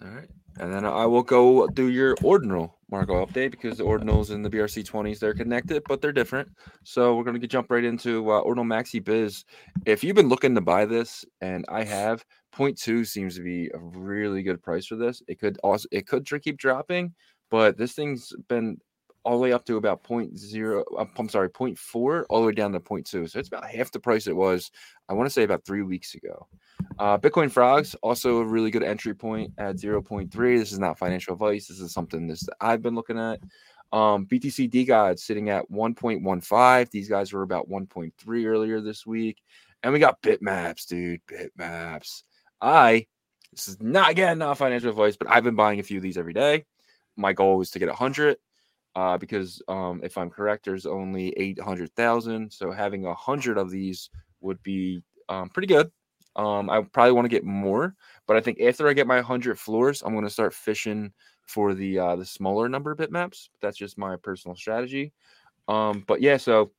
[0.00, 0.28] All right.
[0.58, 4.50] And then I will go do your ordinal Marco update because the ordinals and the
[4.50, 6.48] BRC 20s they're connected, but they're different.
[6.84, 9.44] So we're gonna jump right into uh, ordinal maxi biz.
[9.86, 13.70] If you've been looking to buy this, and I have, point two seems to be
[13.72, 15.22] a really good price for this.
[15.26, 17.14] It could also it could keep dropping,
[17.50, 18.76] but this thing's been
[19.24, 20.84] all the way up to about point zero.
[21.16, 23.26] I'm sorry, point four, all the way down to point two.
[23.26, 24.70] So it's about half the price it was.
[25.08, 26.46] I want to say about three weeks ago.
[26.98, 30.30] Uh, Bitcoin frogs also a really good entry point at 0.3.
[30.58, 31.66] This is not financial advice.
[31.66, 33.40] This is something this that I've been looking at.
[33.92, 36.90] Um, BTC D God sitting at 1.15.
[36.90, 39.42] These guys were about 1.3 earlier this week.
[39.82, 41.20] And we got bitmaps, dude.
[41.26, 42.22] Bitmaps.
[42.60, 43.06] I
[43.52, 46.16] this is not again not financial advice, but I've been buying a few of these
[46.16, 46.64] every day.
[47.16, 48.38] My goal is to get 100
[48.94, 52.52] uh, because um, if I'm correct, there's only 800,000.
[52.52, 55.90] So having 100 of these would be um, pretty good.
[56.36, 57.94] Um, I probably want to get more,
[58.26, 61.12] but I think after I get my 100 floors, I'm going to start fishing
[61.46, 63.48] for the uh, the smaller number bitmaps.
[63.60, 65.12] That's just my personal strategy.
[65.68, 66.72] Um, but yeah, so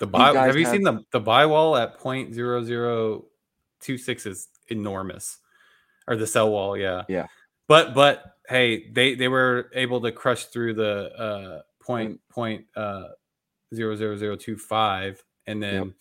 [0.00, 3.26] The buy have you have- seen the the buy wall at point zero zero
[3.80, 5.38] two six is enormous,
[6.06, 6.74] or the sell wall?
[6.74, 7.26] Yeah, Yeah.
[7.68, 13.08] But but hey, they they were able to crush through the uh point point uh
[13.72, 15.94] zero zero zero two five, and then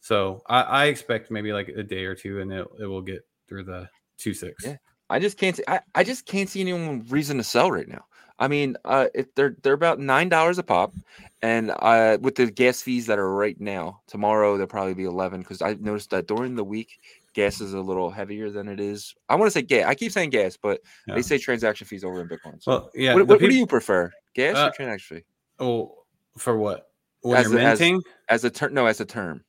[0.00, 3.24] so I, I expect maybe like a day or two, and it it will get
[3.48, 4.66] through the two six.
[4.66, 4.76] Yeah.
[5.10, 5.64] I just can't see.
[5.68, 8.06] I, I just can't see anyone reason to sell right now.
[8.38, 10.94] I mean, uh, if they're they're about nine dollars a pop,
[11.42, 15.40] and uh, with the gas fees that are right now, tomorrow they'll probably be eleven.
[15.42, 16.98] Because I noticed that during the week,
[17.34, 19.14] gas is a little heavier than it is.
[19.28, 19.86] I want to say gas.
[19.86, 21.14] I keep saying gas, but Yeah.
[21.14, 22.62] they say transaction fees over in Bitcoin.
[22.62, 23.14] So Well, yeah.
[23.14, 25.24] what, what, what do you prefer, gas Uh, or transaction fee?
[25.58, 26.04] Oh,
[26.38, 26.88] for what?
[27.22, 28.74] When As you're a- as- minting, As a term?
[28.74, 29.44] No, as a term.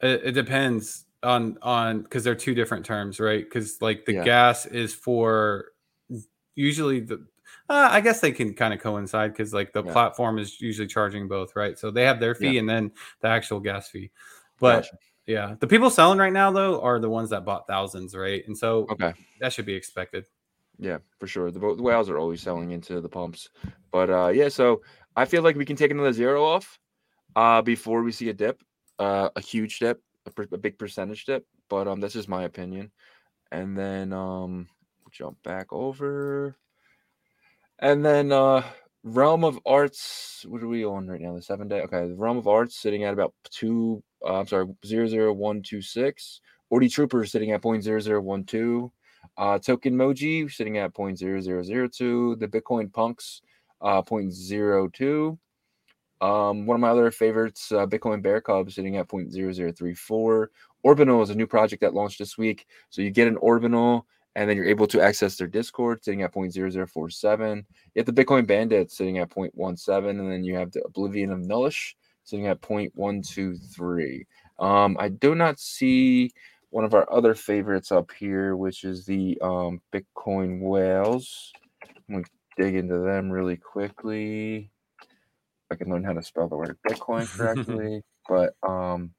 [0.00, 3.44] It, it depends on on because they're two different terms, right?
[3.44, 4.24] Because like the Yeah.
[4.24, 5.72] gas is for
[6.54, 7.26] usually the.
[7.68, 9.92] Uh, I guess they can kind of coincide because like the Yeah.
[9.92, 11.78] platform is usually charging both, right?
[11.78, 12.60] So they have their fee Yeah.
[12.60, 14.10] and then the actual gas fee.
[14.60, 14.98] But Gotcha.
[15.26, 18.42] Yeah, the people selling right now though are the ones that bought thousands, right?
[18.46, 19.12] And so Okay.
[19.40, 20.26] that should be expected.
[20.78, 21.50] Yeah, for sure.
[21.50, 23.48] The, the whales are always selling into the pumps.
[23.92, 24.82] But uh yeah, so
[25.16, 26.78] I feel like we can take another zero off
[27.36, 28.60] uh before we see a dip,
[28.98, 31.46] uh a huge dip, a, per- a big percentage dip.
[31.68, 32.90] But um that's just my opinion.
[33.52, 34.68] And then um
[35.10, 36.56] jump back over.
[37.78, 38.62] And then uh
[39.04, 41.34] Realm of Arts, what are we on right now?
[41.34, 41.82] The seven day.
[41.82, 45.62] Okay, the Realm of Arts sitting at about two uh, I'm sorry, zero zero one
[45.62, 46.40] two six.
[46.72, 48.92] Orty Trooper sitting at point zero zero one two.
[49.36, 52.38] Uh, token Moji sitting at 0.0002.
[52.38, 53.42] The Bitcoin Punks,
[53.80, 55.38] uh, 0.02.
[56.20, 60.46] Um, one of my other favorites, uh, Bitcoin Bear Cub, sitting at 0.0034.
[60.84, 62.66] Orbinal is a new project that launched this week.
[62.90, 64.06] So you get an Orbinal,
[64.36, 67.56] and then you're able to access their Discord, sitting at 0.0047.
[67.56, 67.64] You
[67.96, 71.94] have the Bitcoin Bandit sitting at 0.17, and then you have the Oblivion of Nullish
[72.24, 74.26] sitting at 0.123.
[74.58, 76.30] Um, I do not see
[76.70, 81.52] one of our other favorites up here, which is the um, Bitcoin whales.
[82.08, 82.24] I'm gonna
[82.56, 84.70] dig into them really quickly.
[85.70, 89.12] I can learn how to spell the word Bitcoin correctly, but um,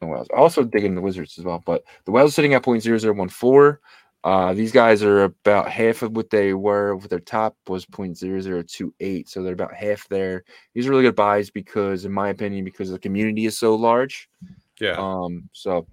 [0.00, 0.28] the whales.
[0.34, 3.78] I also dig into the wizards as well, but the whales sitting at 0.0014.
[4.24, 6.96] Uh, these guys are about half of what they were.
[6.96, 10.44] With their top was 0.0028, so they're about half there.
[10.74, 14.28] These are really good buys because, in my opinion, because the community is so large.
[14.80, 14.96] Yeah.
[14.98, 15.86] Um, so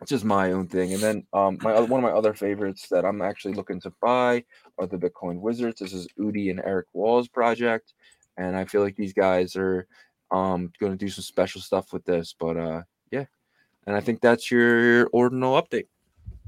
[0.00, 0.92] it's just my own thing.
[0.92, 3.92] And then um, my other, one of my other favorites that I'm actually looking to
[4.02, 4.44] buy
[4.78, 5.80] are the Bitcoin Wizards.
[5.80, 7.94] This is Udi and Eric Wall's project,
[8.36, 9.86] and I feel like these guys are
[10.32, 12.34] um going to do some special stuff with this.
[12.38, 13.24] But uh, yeah,
[13.86, 15.86] and I think that's your ordinal update.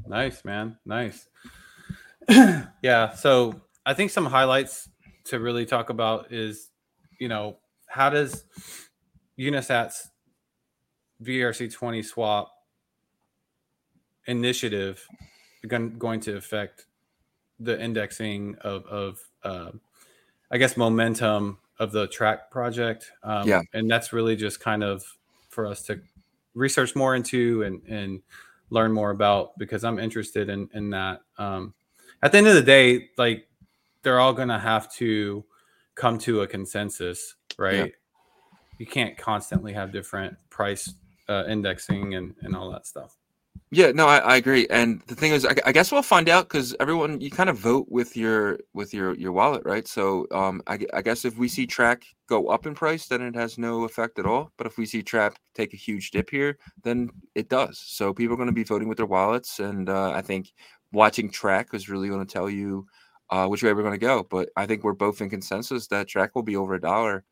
[0.09, 0.78] Nice, man.
[0.84, 1.28] Nice.
[2.82, 3.14] yeah.
[3.14, 4.88] So I think some highlights
[5.24, 6.70] to really talk about is,
[7.18, 8.44] you know, how does
[9.36, 10.09] Unisat's
[11.22, 12.52] BRC20 swap
[14.26, 15.06] initiative
[15.66, 16.86] going to affect
[17.61, 19.70] the indexing of, of uh,
[20.50, 23.11] I guess, momentum of the Trac project?
[23.22, 23.62] Um, yeah.
[23.74, 25.04] And that's really just kind of
[25.48, 26.00] for us to
[26.54, 28.22] research more into and, and,
[28.71, 31.21] learn more about because I'm interested in in that.
[31.39, 31.75] Um,
[32.23, 33.49] at the end of the day, like
[34.03, 35.45] they're all going to have to
[35.95, 37.75] come to a consensus, right?
[37.75, 37.87] Yeah.
[38.79, 40.95] You can't constantly have different price
[41.29, 43.16] uh, indexing and and all that stuff.
[43.71, 44.66] Yeah, no, I, I agree.
[44.71, 47.59] And the thing is, I, I guess we'll find out because everyone you kind of
[47.59, 49.87] vote with your with your your wallet, right?
[49.87, 53.35] So, um, I, I guess if we see Trac go up in price, then it
[53.35, 54.53] has no effect at all.
[54.57, 57.79] But if we see Trac take a huge dip here, then it does.
[57.79, 60.53] So people are going to be voting with their wallets, and uh, I think
[60.93, 62.87] watching Trac is really going to tell you
[63.31, 64.27] uh, which way we're going to go.
[64.31, 67.25] But I think we're both in consensus that Trac will be over a dollar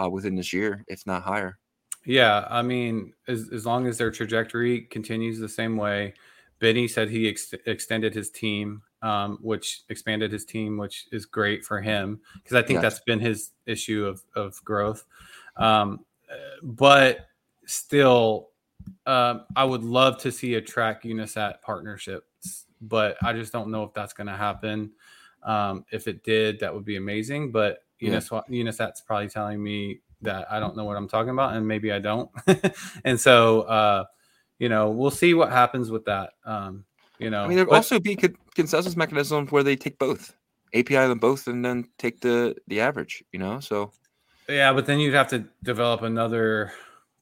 [0.00, 1.58] uh, within this year, if not higher.
[2.04, 6.14] Yeah, I mean, as as long as their trajectory continues the same way,
[6.58, 11.64] Benny said he ex- extended his team, um, which expanded his team, which is great
[11.64, 12.82] for him because I think yes.
[12.82, 15.04] that's been his issue of of growth.
[15.56, 16.04] Um,
[16.62, 17.26] but
[17.66, 18.48] still,
[19.06, 22.24] uh, I would love to see a Trac Unisat partnership,
[22.80, 24.92] but I just don't know if that's going to happen.
[25.42, 27.52] Um, if it did, that would be amazing.
[27.52, 28.10] But yeah.
[28.10, 31.92] Unisat, Unisat's probably telling me that I don't know what I'm talking about, and maybe
[31.92, 32.30] I don't.
[33.04, 34.04] and so, uh,
[34.58, 36.30] you know, we'll see what happens with that.
[36.44, 36.84] Um,
[37.18, 38.16] you know, I mean, there also be
[38.54, 40.34] consensus mechanisms where they take both,
[40.74, 43.22] API them both, and then take the the average.
[43.32, 43.92] You know, so
[44.48, 46.72] yeah, but then you'd have to develop another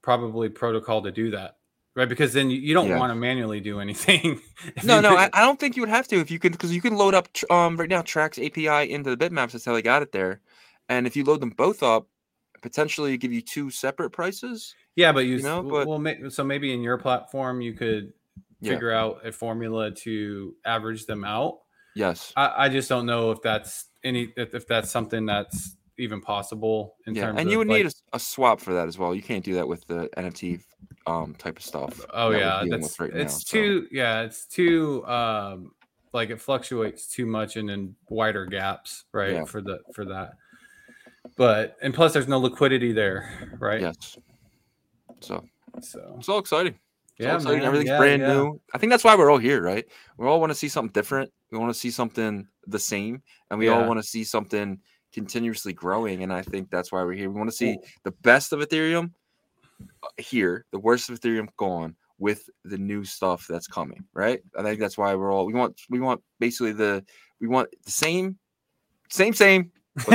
[0.02, 1.56] probably protocol to do that.
[1.94, 2.98] Right, because then you, you don't yeah.
[2.98, 4.40] want to manually do anything.
[4.84, 6.80] no, no, I, I, don't think you would have to if you could, because you
[6.80, 9.52] can load up um right now Trac's API into the bitmaps.
[9.52, 10.40] That's how they got it there,
[10.88, 12.06] and if you load them both up,
[12.62, 14.74] potentially give you two separate prices.
[14.96, 18.12] Yeah, but you, you know, but well, so maybe in your platform you could
[18.62, 19.00] figure yeah.
[19.00, 21.60] out a formula to average them out.
[21.94, 26.20] Yes, I, I just don't know if that's any if, if that's something that's even
[26.20, 28.98] possible in yeah, terms and you would like, need a, a, swap for that as
[28.98, 29.14] well.
[29.14, 30.60] You can't do that with the NFT
[31.06, 32.00] um type of stuff.
[32.12, 33.88] Oh yeah, that's right it's now, too so.
[33.90, 35.72] yeah, it's too um
[36.12, 39.34] like it fluctuates too much and in wider gaps, right?
[39.34, 39.44] Yeah.
[39.44, 40.32] For the for that.
[41.38, 43.80] But and plus, there's no liquidity there, right?
[43.80, 44.18] Yes.
[45.20, 45.44] So,
[45.80, 46.74] so it's all exciting.
[47.16, 47.58] It's yeah, all exciting.
[47.60, 47.66] Man.
[47.68, 48.32] everything's yeah, brand yeah.
[48.34, 48.60] new.
[48.74, 49.86] I think that's why we're all here, right?
[50.18, 51.30] We all want to see something different.
[51.52, 53.78] We want to see something the same, and we yeah.
[53.78, 54.80] all want to see something
[55.12, 56.24] continuously growing.
[56.24, 57.30] And I think that's why we're here.
[57.30, 59.12] We want to see the best of Ethereum
[60.02, 64.40] uh, here, the worst of Ethereum gone with the new stuff that's coming, right?
[64.58, 67.04] I think that's why we're all we want we want basically the
[67.40, 68.38] we want the same
[69.08, 69.70] same same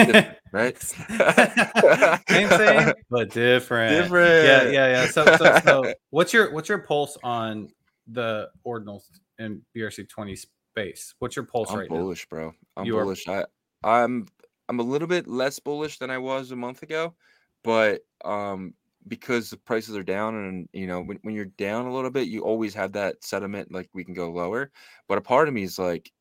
[0.53, 0.79] right?
[2.29, 4.03] same, thing, but different.
[4.03, 4.45] Different.
[4.45, 5.07] Yeah, yeah, yeah.
[5.07, 7.69] So, so, so, what's your what's your pulse on
[8.07, 9.03] the ordinals
[9.39, 11.15] in BRC twenty space?
[11.19, 12.37] What's your pulse I'm right bullish, now?
[12.37, 12.53] bro.
[12.77, 13.27] I'm you bullish.
[13.27, 13.47] Are...
[13.83, 14.27] I, I'm
[14.69, 17.15] I'm a little bit less bullish than I was a month ago,
[17.63, 18.75] but um,
[19.07, 22.27] because the prices are down, and you know, when, when you're down a little bit,
[22.27, 24.71] you always have that sentiment like we can go lower.
[25.07, 26.11] But a part of me is like,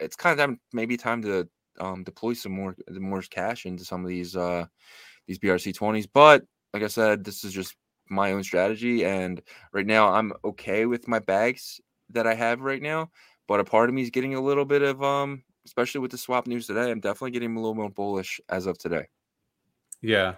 [0.00, 1.48] it's kind of time, maybe time to
[1.80, 4.66] um, deploy some more more cash into some of these uh,
[5.26, 6.06] these BRC twenties.
[6.06, 7.76] But like I said, this is just
[8.08, 9.40] my own strategy, and
[9.72, 13.10] right now I'm okay with my bags that I have right now.
[13.46, 16.18] But a part of me is getting a little bit of um, especially with the
[16.18, 16.90] swap news today.
[16.90, 19.06] I'm definitely getting a little more bullish as of today.
[20.02, 20.34] Yeah,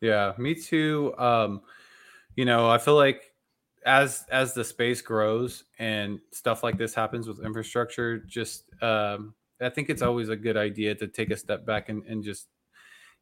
[0.00, 1.14] yeah, me too.
[1.18, 1.62] Um,
[2.34, 3.32] you know, I feel like
[3.84, 9.70] as as the space grows and stuff like this happens with infrastructure, just um, I
[9.70, 12.46] think it's always a good idea to take a step back and, and just,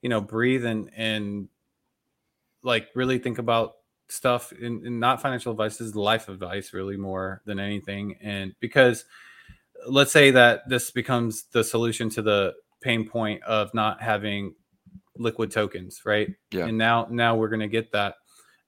[0.02, 1.48] you know, breathe and and
[2.62, 3.74] like really think about
[4.08, 8.16] stuff and, and not financial advice is life advice really more than anything.
[8.20, 9.04] And because
[9.86, 14.54] let's say that this becomes the solution to the pain point of not having
[15.16, 16.28] liquid tokens, right?
[16.50, 16.66] Yeah.
[16.66, 18.16] And now now we're gonna get that.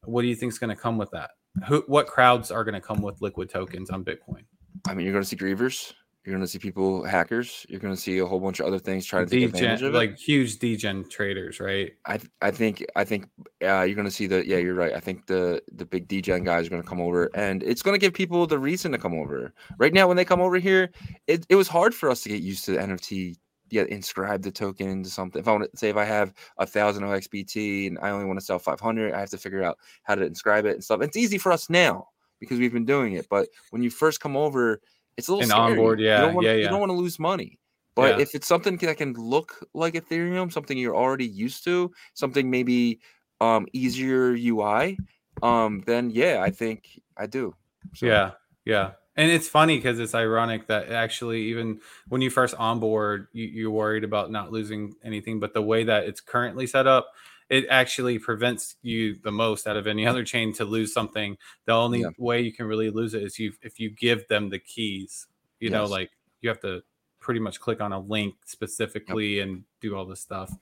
[0.04, 1.30] What do you think is gonna come with that?
[1.66, 4.44] Who what crowds are gonna come with liquid tokens on Bitcoin?
[4.86, 5.92] I mean, you're gonna see grievers
[6.26, 7.64] You're going to see people hackers.
[7.68, 9.82] You're going to see a whole bunch of other things trying to take Degen, advantage
[9.82, 9.96] of it.
[9.96, 11.92] like huge degen traders, right?
[12.04, 13.28] I I think I think
[13.62, 14.92] uh, you're going to see the yeah you're right.
[14.92, 17.94] I think the the big degen guys are going to come over, and it's going
[17.94, 19.54] to give people the reason to come over.
[19.78, 20.90] Right now, when they come over here,
[21.28, 23.36] it, it was hard for us to get used to the NFT.
[23.70, 25.40] Yeah, inscribe the token into something.
[25.40, 28.38] If I want to say if I have a thousand OXBT and I only want
[28.40, 31.02] to sell 500, I have to figure out how to inscribe it and stuff.
[31.02, 32.08] It's easy for us now
[32.40, 33.26] because we've been doing it.
[33.28, 34.80] But when you first come over,
[35.16, 35.78] it's a little And scary.
[35.80, 37.58] onboard, You yeah, don't want, yeah, You don't want to lose money.
[37.94, 38.18] But Yeah.
[38.18, 43.00] if it's something that can look like Ethereum, something you're already used to, something maybe
[43.40, 44.96] um easier UI,
[45.42, 47.54] um, then yeah, I think I do.
[47.94, 48.32] So, Yeah,
[48.64, 48.92] yeah.
[49.16, 53.70] And it's funny because it's ironic that actually, even when you first onboard, you, you're
[53.70, 55.40] worried about not losing anything.
[55.40, 57.12] But the way that it's currently set up,
[57.48, 61.36] it actually prevents you the most out of any other chain to lose something.
[61.66, 62.10] The only Yeah.
[62.18, 65.26] way you can really lose it is you if you give them the keys.
[65.60, 66.82] You know, like you have to
[67.20, 70.52] pretty much click on a link specifically and do all this stuff.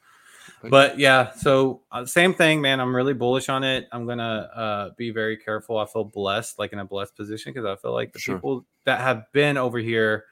[0.60, 2.78] But- But yeah, so uh, same thing, man.
[2.80, 3.88] I'm really bullish on it.
[3.92, 5.78] I'm gonna uh, be very careful.
[5.78, 8.36] I feel blessed, like in a blessed position, because I feel like the Sure.
[8.36, 10.26] people that have been over here,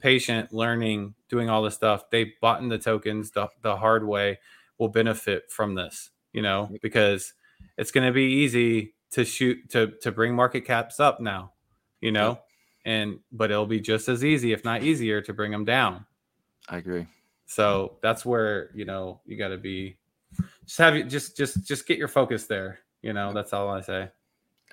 [0.00, 4.38] patient, learning, doing all this stuff, they bought in the tokens the, the hard way,
[4.78, 6.10] will benefit from this.
[6.32, 7.32] You know, because
[7.78, 11.52] it's gonna be easy to shoot to to bring market caps up now.
[12.00, 12.38] You know,
[12.84, 16.06] and but it'll be just as easy, if not easier, to bring them down.
[16.68, 17.06] I agree.
[17.46, 19.96] So that's where you know you got to be.
[20.66, 22.80] Just have you just just just get your focus there.
[23.02, 24.10] You know that's all I say.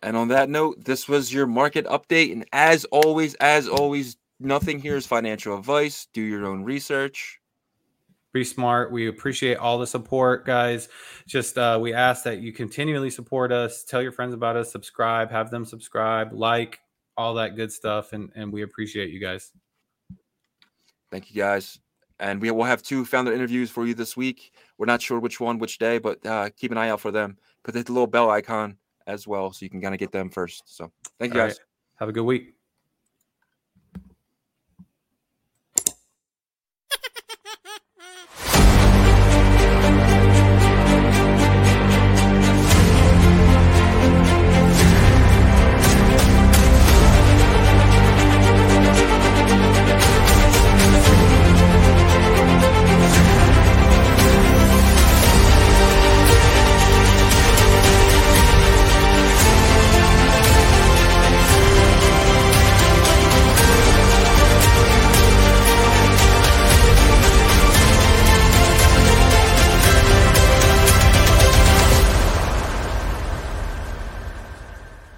[0.01, 2.33] And on that note, this was your market update.
[2.33, 6.07] And as always, as always, nothing here is financial advice.
[6.13, 7.39] Do your own research.
[8.33, 8.91] Be smart.
[8.91, 10.89] We appreciate all the support, guys.
[11.27, 13.83] Just uh, we ask that you continually support us.
[13.83, 14.71] Tell your friends about us.
[14.71, 15.29] Subscribe.
[15.29, 16.33] Have them subscribe.
[16.33, 16.79] Like
[17.15, 18.11] all that good stuff.
[18.11, 19.51] And and we appreciate you guys.
[21.11, 21.79] Thank you guys.
[22.19, 24.53] And we will have two founder interviews for you this week.
[24.79, 27.37] We're not sure which one, which day, but uh, keep an eye out for them.
[27.63, 30.63] Put the little bell icon as well so you can kind of get them first.
[30.65, 31.59] So thank you All guys.
[31.59, 31.67] right.
[31.99, 32.55] Have a good week.